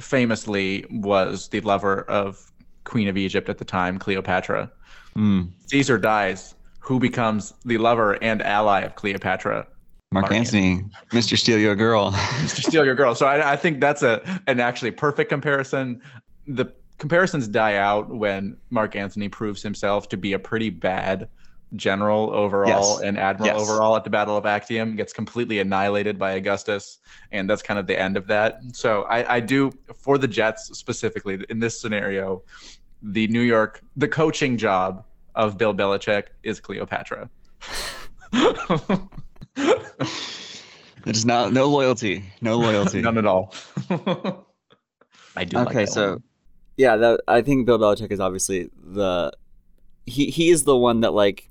[0.00, 2.52] famously was the lover of
[2.84, 4.70] Queen of Egypt at the time, Cleopatra.
[5.16, 5.50] Mm.
[5.66, 6.54] Caesar dies.
[6.80, 9.66] Who becomes the lover and ally of Cleopatra?
[10.10, 11.36] Mark, Mark Antony, Antony, Mr.
[11.36, 12.12] Steal Your Girl.
[12.12, 12.62] Mr.
[12.62, 13.14] Steal Your Girl.
[13.14, 16.00] So I, I think that's a an actually perfect comparison.
[16.46, 21.28] The comparisons die out when Mark Antony proves himself to be a pretty bad
[21.76, 23.00] general overall yes.
[23.02, 23.60] and admiral yes.
[23.60, 26.98] overall at the Battle of Actium, gets completely annihilated by Augustus,
[27.32, 28.60] and that's kind of the end of that.
[28.72, 32.42] So I, I do for the Jets specifically in this scenario,
[33.02, 37.28] the New York the coaching job of Bill Belichick is Cleopatra.
[41.04, 43.54] There's not no loyalty, no loyalty, none at all.
[45.36, 45.58] I do.
[45.58, 46.22] Okay, like so one.
[46.78, 49.32] Yeah, that, I think Bill Belichick is obviously the
[50.06, 51.50] he he is the one that like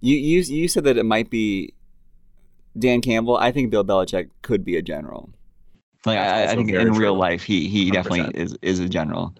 [0.00, 1.74] you you you said that it might be
[2.76, 3.36] Dan Campbell.
[3.36, 5.30] I think Bill Belichick could be a general.
[6.06, 6.98] Like I, I, think in true.
[6.98, 7.92] real life, he he 100%.
[7.92, 9.34] definitely is is a general.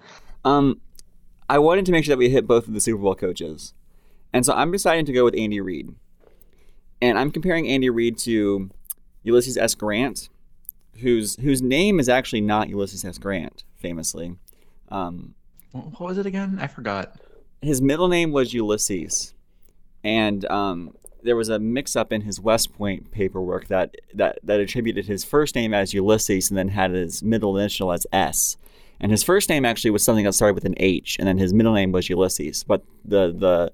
[0.44, 0.80] Um,
[1.48, 3.72] I wanted to make sure that we hit both of the Super Bowl coaches,
[4.34, 5.94] and so I'm deciding to go with Andy Reid.
[7.00, 8.70] And I'm comparing Andy Reid to
[9.24, 9.74] Ulysses S.
[9.74, 10.28] Grant,
[10.98, 13.16] whose whose name is actually not Ulysses S.
[13.16, 14.36] Grant, famously.
[14.92, 15.34] Um,
[15.72, 16.58] what was it again?
[16.60, 17.16] I forgot.
[17.62, 19.34] His middle name was Ulysses,
[20.04, 25.06] and um, there was a mix-up in his West Point paperwork that, that that attributed
[25.06, 28.56] his first name as Ulysses and then had his middle initial as S.
[29.00, 31.54] And his first name actually was something that started with an H, and then his
[31.54, 32.62] middle name was Ulysses.
[32.64, 33.72] But the the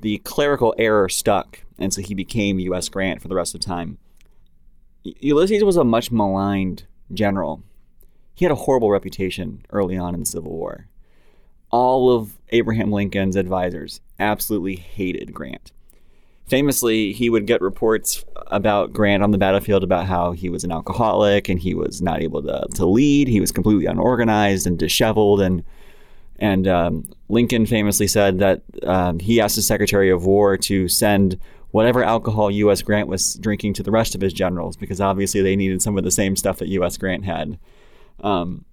[0.00, 2.88] the clerical error stuck, and so he became U.S.
[2.88, 3.98] Grant for the rest of time.
[5.04, 7.62] Ulysses was a much maligned general.
[8.40, 10.86] He had a horrible reputation early on in the Civil War.
[11.70, 15.72] All of Abraham Lincoln's advisors absolutely hated Grant.
[16.46, 20.72] Famously, he would get reports about Grant on the battlefield about how he was an
[20.72, 23.28] alcoholic and he was not able to, to lead.
[23.28, 25.62] He was completely unorganized and disheveled and
[26.38, 31.38] and um, Lincoln famously said that um, he asked the Secretary of War to send
[31.72, 32.80] whatever alcohol U.S.
[32.80, 36.04] Grant was drinking to the rest of his generals because obviously they needed some of
[36.04, 36.96] the same stuff that U.S.
[36.96, 37.58] Grant had.
[38.20, 38.64] Um,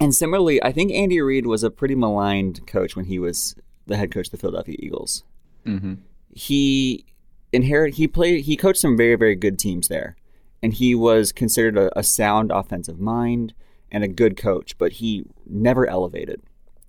[0.00, 3.96] and similarly, I think Andy Reid was a pretty maligned coach when he was the
[3.96, 5.24] head coach of the Philadelphia Eagles.
[5.66, 5.94] Mm-hmm.
[6.32, 7.04] He
[7.52, 7.96] inherited.
[7.96, 8.44] He played.
[8.44, 10.16] He coached some very very good teams there,
[10.62, 13.54] and he was considered a, a sound offensive mind
[13.90, 14.78] and a good coach.
[14.78, 16.42] But he never elevated.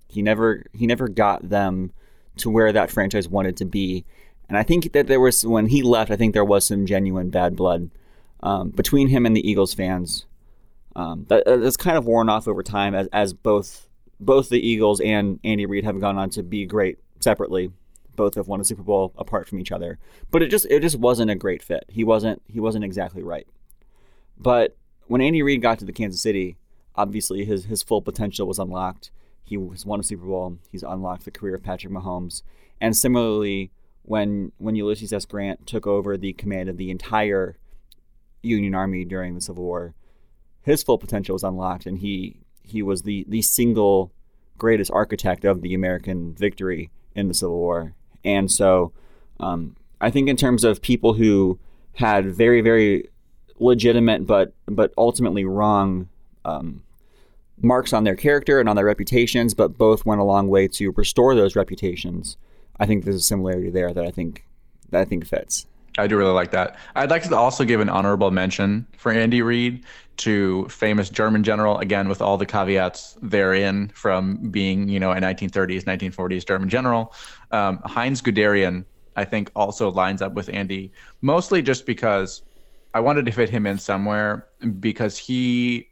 [0.08, 1.92] He never he never got them
[2.36, 4.04] to where that franchise wanted to be.
[4.48, 7.30] And I think that there was when he left, I think there was some genuine
[7.30, 7.90] bad blood
[8.42, 10.26] um, between him and the Eagles fans.
[10.96, 13.88] Um, that, that's kind of worn off over time as, as both
[14.18, 17.72] both the Eagles and Andy Reid have gone on to be great separately.
[18.16, 19.98] Both have won a Super Bowl apart from each other,
[20.30, 21.84] but it just it just wasn't a great fit.
[21.88, 23.46] He wasn't he wasn't exactly right.
[24.36, 24.76] But
[25.06, 26.56] when Andy Reid got to the Kansas City,
[26.96, 29.10] obviously his his full potential was unlocked.
[29.42, 30.58] He has won a Super Bowl.
[30.70, 32.42] He's unlocked the career of Patrick Mahomes.
[32.80, 33.70] And similarly,
[34.02, 35.24] when when Ulysses S.
[35.24, 37.56] Grant took over the command of the entire
[38.42, 39.94] Union Army during the Civil War,
[40.62, 44.12] his full potential was unlocked, and he he was the the single
[44.58, 47.94] greatest architect of the American victory in the Civil War.
[48.24, 48.92] And so,
[49.40, 51.58] um, I think in terms of people who
[51.94, 53.08] had very very
[53.58, 56.08] legitimate but but ultimately wrong
[56.44, 56.82] um,
[57.60, 60.92] marks on their character and on their reputations, but both went a long way to
[60.92, 62.36] restore those reputations.
[62.78, 64.46] I think there's a similarity there that I think
[64.90, 65.66] that I think fits.
[66.00, 66.76] I do really like that.
[66.94, 69.84] I'd like to also give an honorable mention for Andy Reid
[70.18, 75.16] to famous German general, again with all the caveats therein from being, you know, a
[75.16, 77.14] 1930s, 1940s German general.
[77.50, 78.84] Um, Heinz Guderian,
[79.16, 80.92] I think, also lines up with Andy,
[81.22, 82.42] mostly just because
[82.92, 84.46] I wanted to fit him in somewhere
[84.80, 85.88] because he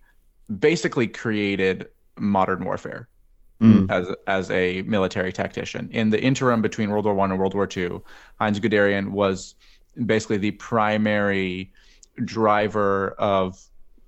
[0.58, 1.88] basically created
[2.18, 3.08] modern warfare
[3.60, 3.90] mm.
[3.90, 5.88] as as a military tactician.
[5.92, 8.02] In the interim between World War One and World War Two,
[8.38, 9.54] Heinz Guderian was
[10.06, 11.72] basically the primary
[12.24, 13.60] driver of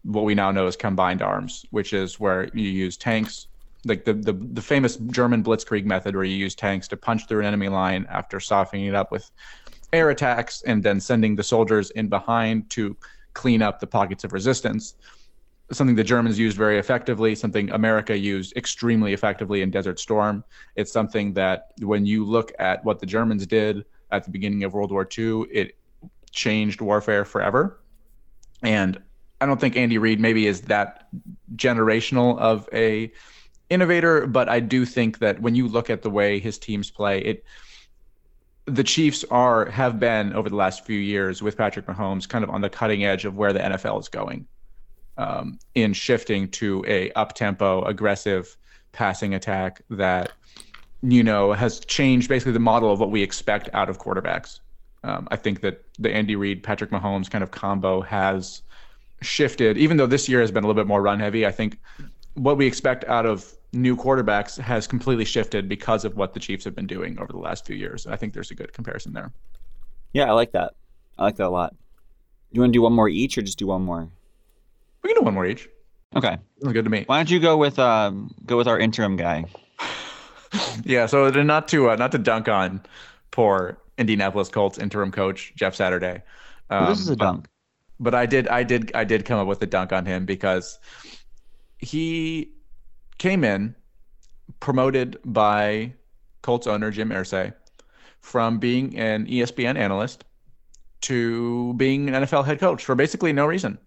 [0.03, 3.49] what we now know as combined arms, which is where you use tanks,
[3.85, 7.41] like the, the, the famous German blitzkrieg method, where you use tanks to punch through
[7.41, 9.31] an enemy line after softening it up with
[9.93, 12.97] air attacks and then sending the soldiers in behind to
[13.35, 14.95] clean up the pockets of resistance
[15.73, 20.43] something the Germans used very effectively, something America used extremely effectively in Desert Storm.
[20.77, 24.75] It's something that when you look at what the Germans did at the beginning of
[24.75, 25.77] World War II, it
[26.33, 27.81] changed warfare forever.
[28.63, 29.01] And
[29.41, 31.09] I don't think Andy Reid maybe is that
[31.57, 33.11] generational of a
[33.71, 37.21] innovator, but I do think that when you look at the way his teams play,
[37.21, 37.45] it
[38.67, 42.51] the Chiefs are have been over the last few years with Patrick Mahomes kind of
[42.51, 44.47] on the cutting edge of where the NFL is going
[45.17, 48.57] um, in shifting to a up tempo, aggressive
[48.93, 50.33] passing attack that
[51.03, 54.61] you know has changed basically the model of what we expect out of quarterbacks.
[55.03, 58.63] Um, I think that the Andy Reid, Patrick Mahomes kind of combo has
[59.23, 61.47] shifted, even though this year has been a little bit more run heavy.
[61.47, 61.79] I think
[62.35, 66.65] what we expect out of new quarterbacks has completely shifted because of what the Chiefs
[66.65, 68.07] have been doing over the last few years.
[68.07, 69.33] I think there's a good comparison there.
[70.13, 70.75] Yeah, I like that.
[71.19, 71.71] I like that a lot.
[71.71, 74.09] Do you want to do one more each, or just do one more?
[75.03, 75.69] We can do one more each.
[76.17, 77.05] Okay, Sounds good to me.
[77.07, 79.45] why don't you go with um, go with our interim guy?
[80.85, 82.81] Yeah, so not to uh, not to dunk on
[83.31, 86.23] poor Indianapolis Colts interim coach Jeff Saturday.
[86.71, 87.49] Well, this is a Um, but- dunk.
[88.01, 90.79] but I did I did I did come up with a dunk on him because
[91.79, 92.51] he
[93.19, 93.75] came in
[94.61, 95.93] promoted by
[96.43, 97.53] Colts owner Jim Irsay
[98.21, 100.25] from being an ESPN analyst
[101.03, 103.79] to being an NFL head coach for basically no reason.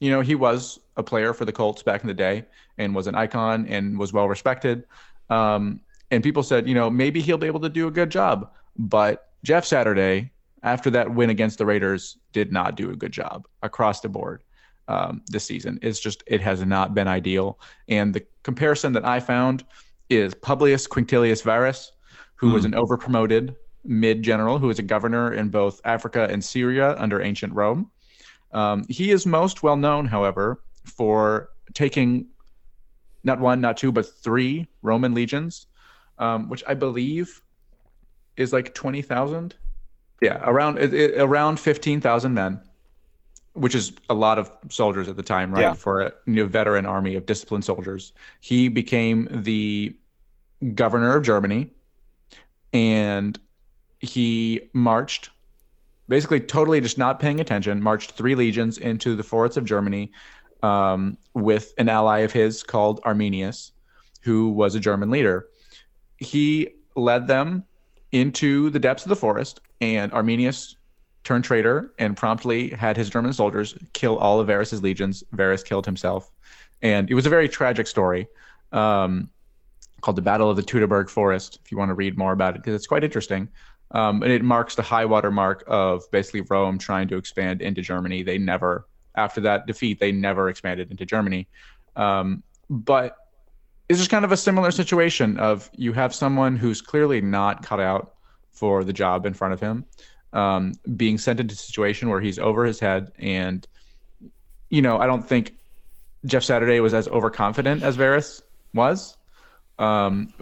[0.00, 2.44] You know, he was a player for the Colts back in the day
[2.78, 4.84] and was an icon and was well respected.
[5.30, 5.80] Um,
[6.14, 8.50] and people said, you know, maybe he'll be able to do a good job.
[8.76, 10.30] But Jeff Saturday,
[10.62, 14.42] after that win against the Raiders, did not do a good job across the board
[14.88, 15.78] um, this season.
[15.82, 17.58] It's just, it has not been ideal.
[17.88, 19.64] And the comparison that I found
[20.08, 21.92] is Publius Quintilius Varus,
[22.36, 26.96] who was an overpromoted mid general who was a governor in both Africa and Syria
[26.98, 27.90] under ancient Rome.
[28.52, 32.26] Um, he is most well known, however, for taking
[33.24, 35.66] not one, not two, but three Roman legions,
[36.18, 37.40] um, which I believe
[38.36, 39.54] is like twenty thousand.
[40.20, 42.60] Yeah, around it, it- around fifteen thousand men,
[43.52, 45.60] which is a lot of soldiers at the time, right?
[45.62, 45.74] Yeah.
[45.74, 48.12] For a you know, veteran army of disciplined soldiers.
[48.40, 49.94] He became the
[50.74, 51.70] governor of Germany,
[52.72, 53.38] and
[54.00, 55.30] he marched
[56.08, 60.12] basically totally just not paying attention, marched three legions into the forests of Germany
[60.62, 63.72] um, with an ally of his called Arminius,
[64.20, 65.46] who was a German leader.
[66.24, 67.64] He led them
[68.12, 70.76] into the depths of the forest, and Arminius
[71.24, 75.24] turned traitor and promptly had his German soldiers kill all of Varus's legions.
[75.32, 76.30] Varus killed himself.
[76.82, 78.28] And it was a very tragic story
[78.72, 79.30] um,
[80.02, 82.58] called the Battle of the Teutoburg Forest, if you want to read more about it,
[82.58, 83.48] because it's quite interesting.
[83.92, 87.80] Um, and it marks the high water mark of basically Rome trying to expand into
[87.80, 88.22] Germany.
[88.22, 91.48] They never, after that defeat, they never expanded into Germany.
[91.96, 93.16] Um, but
[93.88, 97.80] it's just kind of a similar situation of you have someone who's clearly not cut
[97.80, 98.14] out
[98.52, 99.84] for the job in front of him,
[100.32, 103.12] um, being sent into a situation where he's over his head.
[103.18, 103.66] And,
[104.70, 105.54] you know, I don't think
[106.24, 109.16] Jeff Saturday was as overconfident as Varus was.
[109.78, 110.32] Um,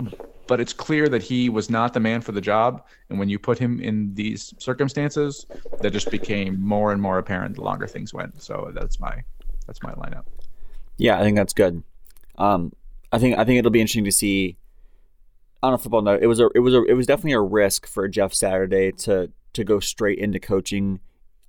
[0.47, 2.85] but it's clear that he was not the man for the job.
[3.09, 5.47] And when you put him in these circumstances,
[5.81, 8.43] that just became more and more apparent the longer things went.
[8.43, 9.23] So that's my
[9.67, 10.25] that's my lineup.
[10.99, 11.83] Yeah, I think that's good.
[12.37, 12.73] Um,
[13.13, 14.57] I think I think it'll be interesting to see.
[15.63, 17.87] On a football note, it was a it was a it was definitely a risk
[17.87, 20.99] for Jeff Saturday to to go straight into coaching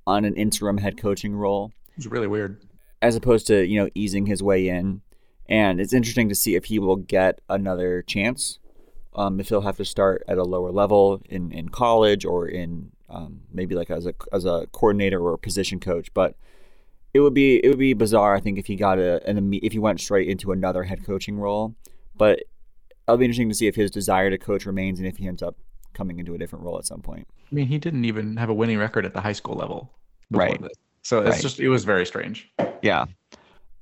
[0.05, 2.61] on an interim head coaching role It was really weird.
[3.01, 5.01] as opposed to you know easing his way in.
[5.49, 8.59] And it's interesting to see if he will get another chance.
[9.15, 12.91] Um, if he'll have to start at a lower level in, in college or in
[13.09, 16.35] um, maybe like as a as a coordinator or a position coach, but
[17.13, 19.73] it would be it would be bizarre I think if he got a an if
[19.73, 21.75] he went straight into another head coaching role.
[22.15, 22.43] But
[23.07, 25.41] it'll be interesting to see if his desire to coach remains and if he ends
[25.43, 25.55] up
[25.93, 27.27] coming into a different role at some point.
[27.51, 29.91] I mean, he didn't even have a winning record at the high school level.
[30.31, 30.59] Right.
[30.61, 30.71] this.
[31.03, 31.41] So it's Right.
[31.41, 32.49] just it was very strange.
[32.81, 33.05] Yeah.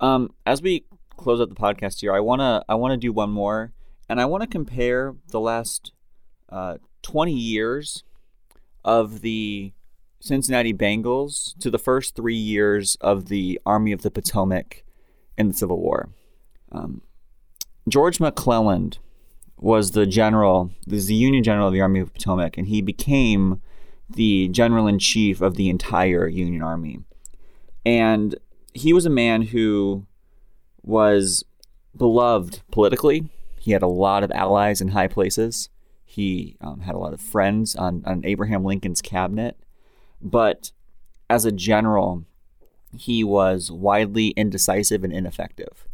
[0.00, 0.84] Um, as we
[1.16, 3.72] close out the podcast here, I wanna I wanna do one more,
[4.08, 5.92] and I wanna compare the last
[6.48, 8.02] uh, twenty years
[8.84, 9.72] of the
[10.22, 14.84] Cincinnati Bengals to the first three years of the Army of the Potomac
[15.36, 16.10] in the Civil War.
[16.70, 17.02] Um,
[17.88, 18.92] George McClellan
[19.58, 22.80] was the general, was the Union general of the Army of the Potomac, and he
[22.80, 23.60] became
[24.08, 27.00] the general in chief of the entire Union Army.
[27.84, 28.36] And
[28.74, 30.06] he was a man who
[30.84, 31.44] was
[31.96, 33.28] beloved politically.
[33.58, 35.68] He had a lot of allies in high places.
[36.04, 39.56] He um, had a lot of friends on, on Abraham Lincoln's cabinet.
[40.22, 40.70] But
[41.28, 42.24] as a general,
[42.96, 45.88] he was widely indecisive and ineffective.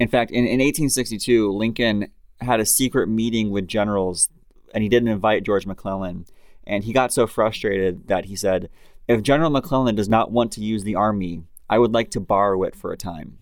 [0.00, 2.10] In fact, in, in 1862, Lincoln
[2.40, 4.28] had a secret meeting with generals,
[4.74, 6.26] and he didn't invite George McClellan.
[6.66, 8.68] And he got so frustrated that he said,
[9.06, 12.62] If General McClellan does not want to use the army, I would like to borrow
[12.64, 13.38] it for a time.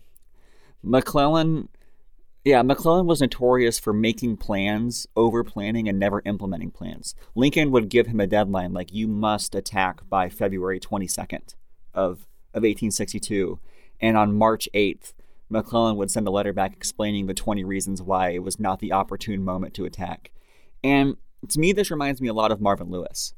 [0.83, 1.69] McClellan,
[2.45, 7.15] yeah, McClellan was notorious for making plans, over planning, and never implementing plans.
[7.35, 11.55] Lincoln would give him a deadline like, you must attack by February 22nd
[11.93, 13.59] of, of 1862.
[14.01, 15.13] And on March 8th,
[15.51, 18.93] McClellan would send a letter back explaining the 20 reasons why it was not the
[18.93, 20.31] opportune moment to attack.
[20.83, 21.17] And
[21.49, 23.35] to me, this reminds me a lot of Marvin Lewis.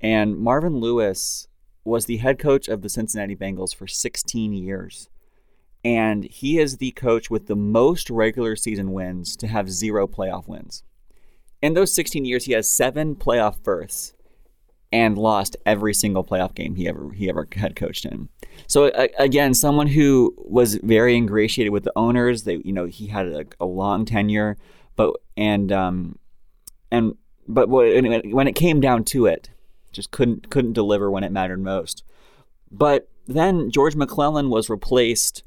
[0.00, 1.48] And Marvin Lewis
[1.84, 5.08] was the head coach of the Cincinnati Bengals for 16 years.
[5.84, 10.46] And he is the coach with the most regular season wins to have zero playoff
[10.46, 10.84] wins.
[11.60, 14.14] In those 16 years, he has seven playoff berths
[14.92, 18.28] and lost every single playoff game he ever he ever had coached in.
[18.66, 22.44] So again, someone who was very ingratiated with the owners.
[22.44, 24.58] They you know he had a, a long tenure,
[24.94, 26.18] but and um
[26.90, 27.16] and
[27.48, 29.50] but when it came down to it,
[29.92, 32.04] just couldn't couldn't deliver when it mattered most.
[32.70, 35.42] But then George McClellan was replaced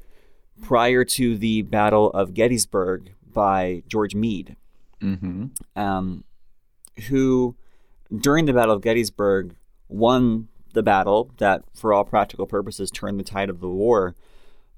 [0.62, 4.56] prior to the Battle of Gettysburg by George Meade,
[5.00, 5.46] mm-hmm.
[5.76, 6.24] um,
[7.08, 7.54] who
[8.16, 9.54] during the Battle of Gettysburg
[9.88, 14.14] won the battle that, for all practical purposes, turned the tide of the war,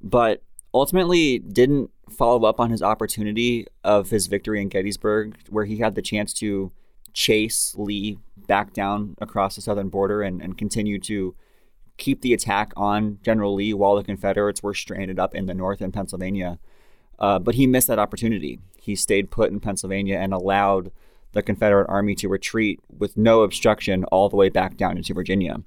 [0.01, 5.79] but ultimately didn't follow up on his opportunity of his victory in Gettysburg, where he
[5.79, 6.73] had the chance to
[7.13, 11.35] chase Lee back down across the southern border and, and continue to
[11.99, 15.83] keep the attack on General Lee while the Confederates were stranded up in the north
[15.83, 16.59] in Pennsylvania.
[17.19, 18.61] Uh, but he missed that opportunity.
[18.81, 20.93] He stayed put in Pennsylvania and allowed
[21.33, 25.63] the Confederate Army to retreat with no obstruction all the way back down into Virginia.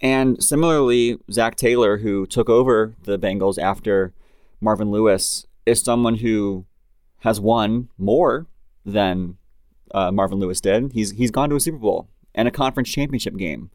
[0.00, 4.12] And similarly, Zac Taylor, who took over the Bengals after
[4.60, 6.66] Marvin Lewis, is someone who
[7.20, 8.46] has won more
[8.84, 9.38] than
[9.94, 10.92] uh, Marvin Lewis did.
[10.92, 13.70] He's he's gone to a Super Bowl and a conference championship game,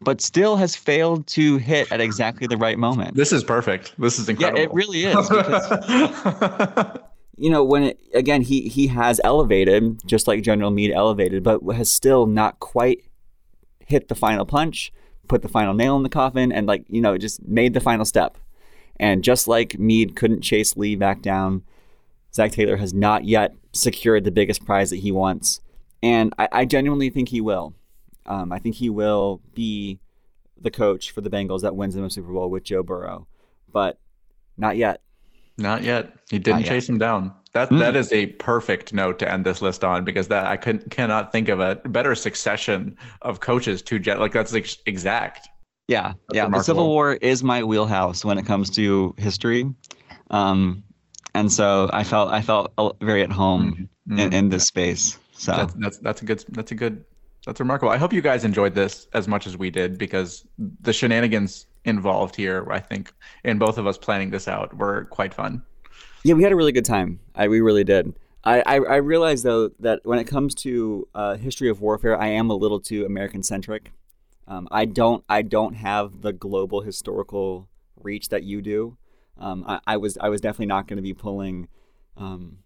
[0.00, 3.14] but still has failed to hit at exactly the right moment.
[3.16, 3.94] This is perfect.
[3.98, 4.58] This is incredible.
[4.58, 5.28] Yeah, it really is.
[5.28, 6.98] Because,
[7.36, 11.60] you know, when it, again he he has elevated just like General Meade elevated, but
[11.74, 13.04] has still not quite
[13.86, 14.92] hit the final punch,
[15.28, 18.04] put the final nail in the coffin, and like you know just made the final
[18.04, 18.38] step.
[18.98, 21.62] And just like Meade couldn't chase Lee back down,
[22.34, 25.60] Zac Taylor has not yet secured the biggest prize that he wants.
[26.02, 27.74] And I, I genuinely think he will.
[28.30, 29.98] Um, I think he will be
[30.60, 33.26] the coach for the Bengals that wins them a Super Bowl with Joe Burrow,
[33.72, 33.98] but
[34.56, 35.00] not yet.
[35.58, 36.14] Not yet.
[36.30, 37.34] He didn't chase him down.
[37.54, 37.80] That mm.
[37.80, 41.32] that is a perfect note to end this list on because that I could cannot
[41.32, 45.48] think of a better succession of coaches to jet like that's ex- exact.
[45.88, 46.44] Yeah, that's yeah.
[46.44, 46.58] Remarkable.
[46.60, 49.68] The Civil War is my wheelhouse when it comes to history.
[50.30, 50.84] Um,
[51.34, 54.20] and so I felt I felt very at home mm-hmm.
[54.20, 55.18] in, in, this space.
[55.32, 57.04] So that's, that's that's a good that's a good
[57.46, 57.90] that's remarkable.
[57.90, 62.36] I hope you guys enjoyed this as much as we did because the shenanigans involved
[62.36, 63.12] here, I think,
[63.44, 65.62] in both of us planning this out were quite fun.
[66.22, 67.20] Yeah, we had a really good time.
[67.34, 68.14] I we really did.
[68.44, 72.28] I, I, I realize though that when it comes to uh, history of warfare, I
[72.28, 73.92] am a little too American centric.
[74.46, 78.96] Um, I don't I don't have the global historical reach that you do
[79.40, 81.68] um, I, I, was I was definitely not going to be pulling
[82.16, 82.58] um,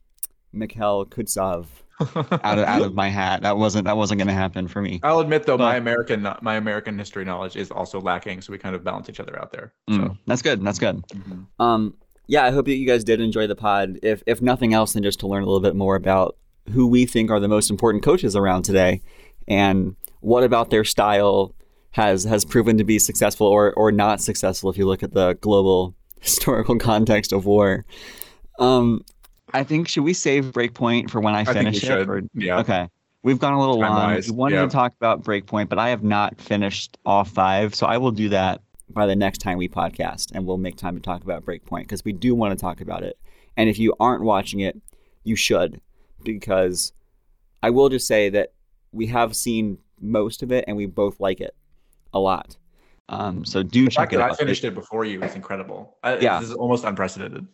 [0.53, 1.67] Mikhail Kutuzov
[2.01, 3.43] out of out of my hat.
[3.43, 5.01] That wasn't that wasn't going to happen for me.
[5.03, 8.59] I'll admit though, but, my American my American history knowledge is also lacking, so we
[8.59, 9.73] kind of balance each other out there.
[9.89, 10.65] So mm, that's good.
[10.65, 10.97] That's good.
[11.09, 11.63] Mm-hmm.
[11.63, 11.95] Um,
[12.27, 13.99] yeah, I hope that you guys did enjoy the pod.
[14.03, 16.37] If if nothing else, then just to learn a little bit more about
[16.73, 19.01] who we think are the most important coaches around today,
[19.47, 21.55] and what about their style
[21.93, 25.35] has has proven to be successful or or not successful if you look at the
[25.35, 27.85] global historical context of war.
[28.59, 29.05] Um,
[29.55, 32.09] I think should we save Breakpoint for when I, I finish it?
[32.09, 32.59] Or, yeah.
[32.59, 32.89] Okay.
[33.23, 34.21] We've gone a little long.
[34.27, 34.63] We wanted yeah.
[34.63, 38.29] to talk about Breakpoint, but I have not finished all five, so I will do
[38.29, 38.61] that
[38.91, 42.05] by the next time we podcast, and we'll make time to talk about Breakpoint because
[42.05, 43.19] we do want to talk about it.
[43.57, 44.79] And if you aren't watching it,
[45.23, 45.81] you should,
[46.23, 46.93] because
[47.63, 48.53] I will just say that
[48.93, 51.55] we have seen most of it, and we both like it
[52.13, 52.59] a lot.
[53.09, 54.33] Um, so do the check it out.
[54.33, 55.23] I finished it before you.
[55.23, 55.97] It's incredible.
[56.03, 57.47] I, yeah, this is almost unprecedented.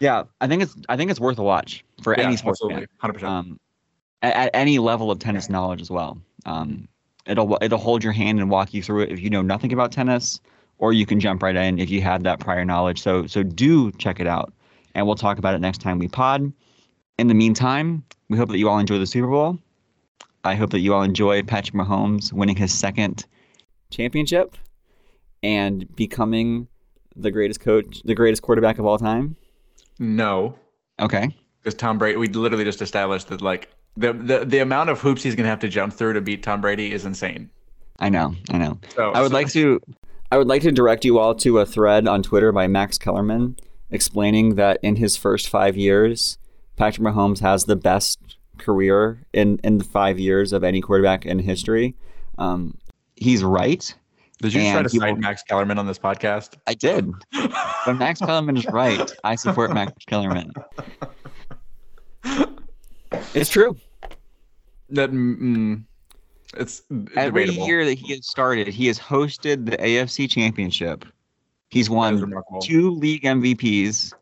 [0.00, 2.86] Yeah, I think it's I think it's worth a watch for yeah, any sports fan.
[2.98, 3.30] Hundred percent.
[3.30, 3.60] Um,
[4.22, 6.20] at, at, any level of tennis knowledge as well.
[6.46, 6.88] Um,
[7.26, 9.92] it'll it'll hold your hand and walk you through it if you know nothing about
[9.92, 10.40] tennis,
[10.78, 13.00] or you can jump right in if you have that prior knowledge.
[13.00, 14.52] So so do check it out,
[14.94, 16.50] and we'll talk about it next time we pod.
[17.18, 19.58] In the meantime, we hope that you all enjoy the Super Bowl.
[20.44, 23.26] I hope that you all enjoy Patrick Mahomes winning his second
[23.90, 24.56] championship
[25.42, 26.66] and becoming
[27.16, 29.36] the greatest coach, the greatest quarterback of all time?
[30.00, 30.58] No.
[30.98, 31.36] Okay.
[31.62, 35.22] Because Tom Brady, we literally just established that like the, the the amount of hoops
[35.22, 37.50] he's gonna have to jump through to beat Tom Brady is insane.
[37.98, 38.78] I know, I know.
[38.94, 39.34] So, I would so.
[39.34, 39.80] like to,
[40.32, 43.56] I would like to direct you all to a thread on Twitter by Max Kellerman
[43.90, 46.38] explaining that in his first five years,
[46.76, 51.40] Patrick Mahomes has the best career in in the five years of any quarterback in
[51.40, 51.94] history.
[52.38, 52.78] Um,
[53.16, 53.94] he's right.
[54.42, 56.56] Did you try to cite Max Kellerman on this podcast?
[56.66, 57.10] I did.
[57.86, 60.52] When Max Kellerman is right, I support Max Kellerman.
[63.34, 63.76] It's true.
[64.90, 65.82] That mm,
[66.56, 66.82] it's
[67.16, 67.66] Every debatable.
[67.66, 71.04] year that he has started, he has hosted the AFC Championship.
[71.70, 74.12] He's won two league MVPs,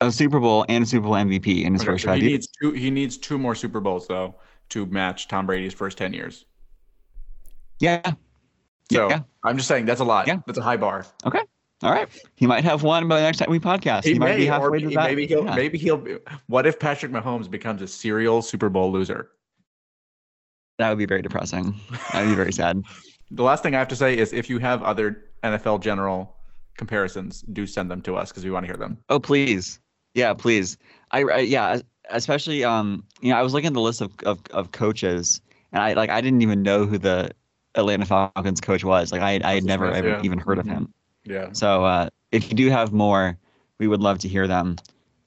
[0.00, 2.28] a Super Bowl, and a Super Bowl MVP in his Okay, first so five he
[2.28, 2.32] years.
[2.32, 2.70] needs two.
[2.72, 4.36] He needs two more Super Bowls though
[4.68, 6.44] to match Tom Brady's first ten years.
[7.80, 8.12] Yeah.
[8.90, 9.20] So Yeah.
[9.44, 10.26] I'm just saying that's a lot.
[10.26, 10.38] Yeah.
[10.46, 11.06] That's a high bar.
[11.24, 11.40] Okay.
[11.82, 12.08] All right.
[12.36, 14.04] He might have one by the next time we podcast.
[14.04, 15.08] He, might be halfway to that.
[15.08, 15.44] maybe he'll.
[15.44, 15.54] Yeah.
[15.56, 15.96] Maybe he'll.
[15.96, 19.30] be- What if Patrick Mahomes becomes a serial Super Bowl loser?
[20.78, 21.74] That would be very depressing.
[22.12, 22.82] That would be very sad.
[23.34, 26.36] The last thing I have to say is if you have other NFL general
[26.76, 28.98] comparisons, do send them to us because we want to hear them.
[29.08, 29.80] Oh, please.
[30.12, 30.76] Yeah, please.
[31.12, 31.80] I, I yeah,
[32.10, 35.40] especially um, you know, I was looking at the list of, of of coaches,
[35.72, 37.30] and I like I didn't even know who the
[37.74, 39.12] Atlanta Falcons coach was.
[39.12, 40.20] Like I I had never ever yeah.
[40.22, 40.70] even heard of Mhm.
[40.72, 40.94] him.
[41.24, 41.48] Yeah.
[41.52, 43.36] So uh, if you do have more,
[43.78, 44.76] we would love to hear them.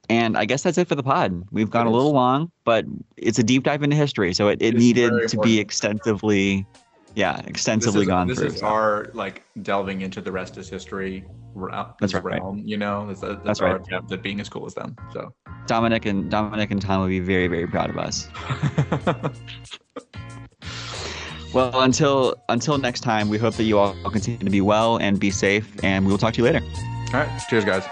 [0.09, 1.43] And I guess that's it for the pod.
[1.51, 2.85] We've gone a little long, but
[3.17, 6.63] it's a deep dive into history, so it, it needed to be extensively,
[7.15, 8.45] yeah, This extensively is, gone this through.
[8.49, 8.67] This is so.
[8.67, 11.25] our like delving into the rest is history.
[11.55, 12.23] realm- That's right.
[12.23, 13.81] realm, You know, that's, that's, That's our right.
[13.81, 14.95] attempt at being as cool as them.
[15.11, 15.33] So.
[15.65, 18.27] Dominic and Dominic and Tom would be very very proud of us.
[21.55, 25.17] Well, until until next time, we hope that you all continue to be well and
[25.17, 26.59] be safe, and we will talk to you later.
[27.13, 27.41] All right.
[27.49, 27.85] Cheers, guys.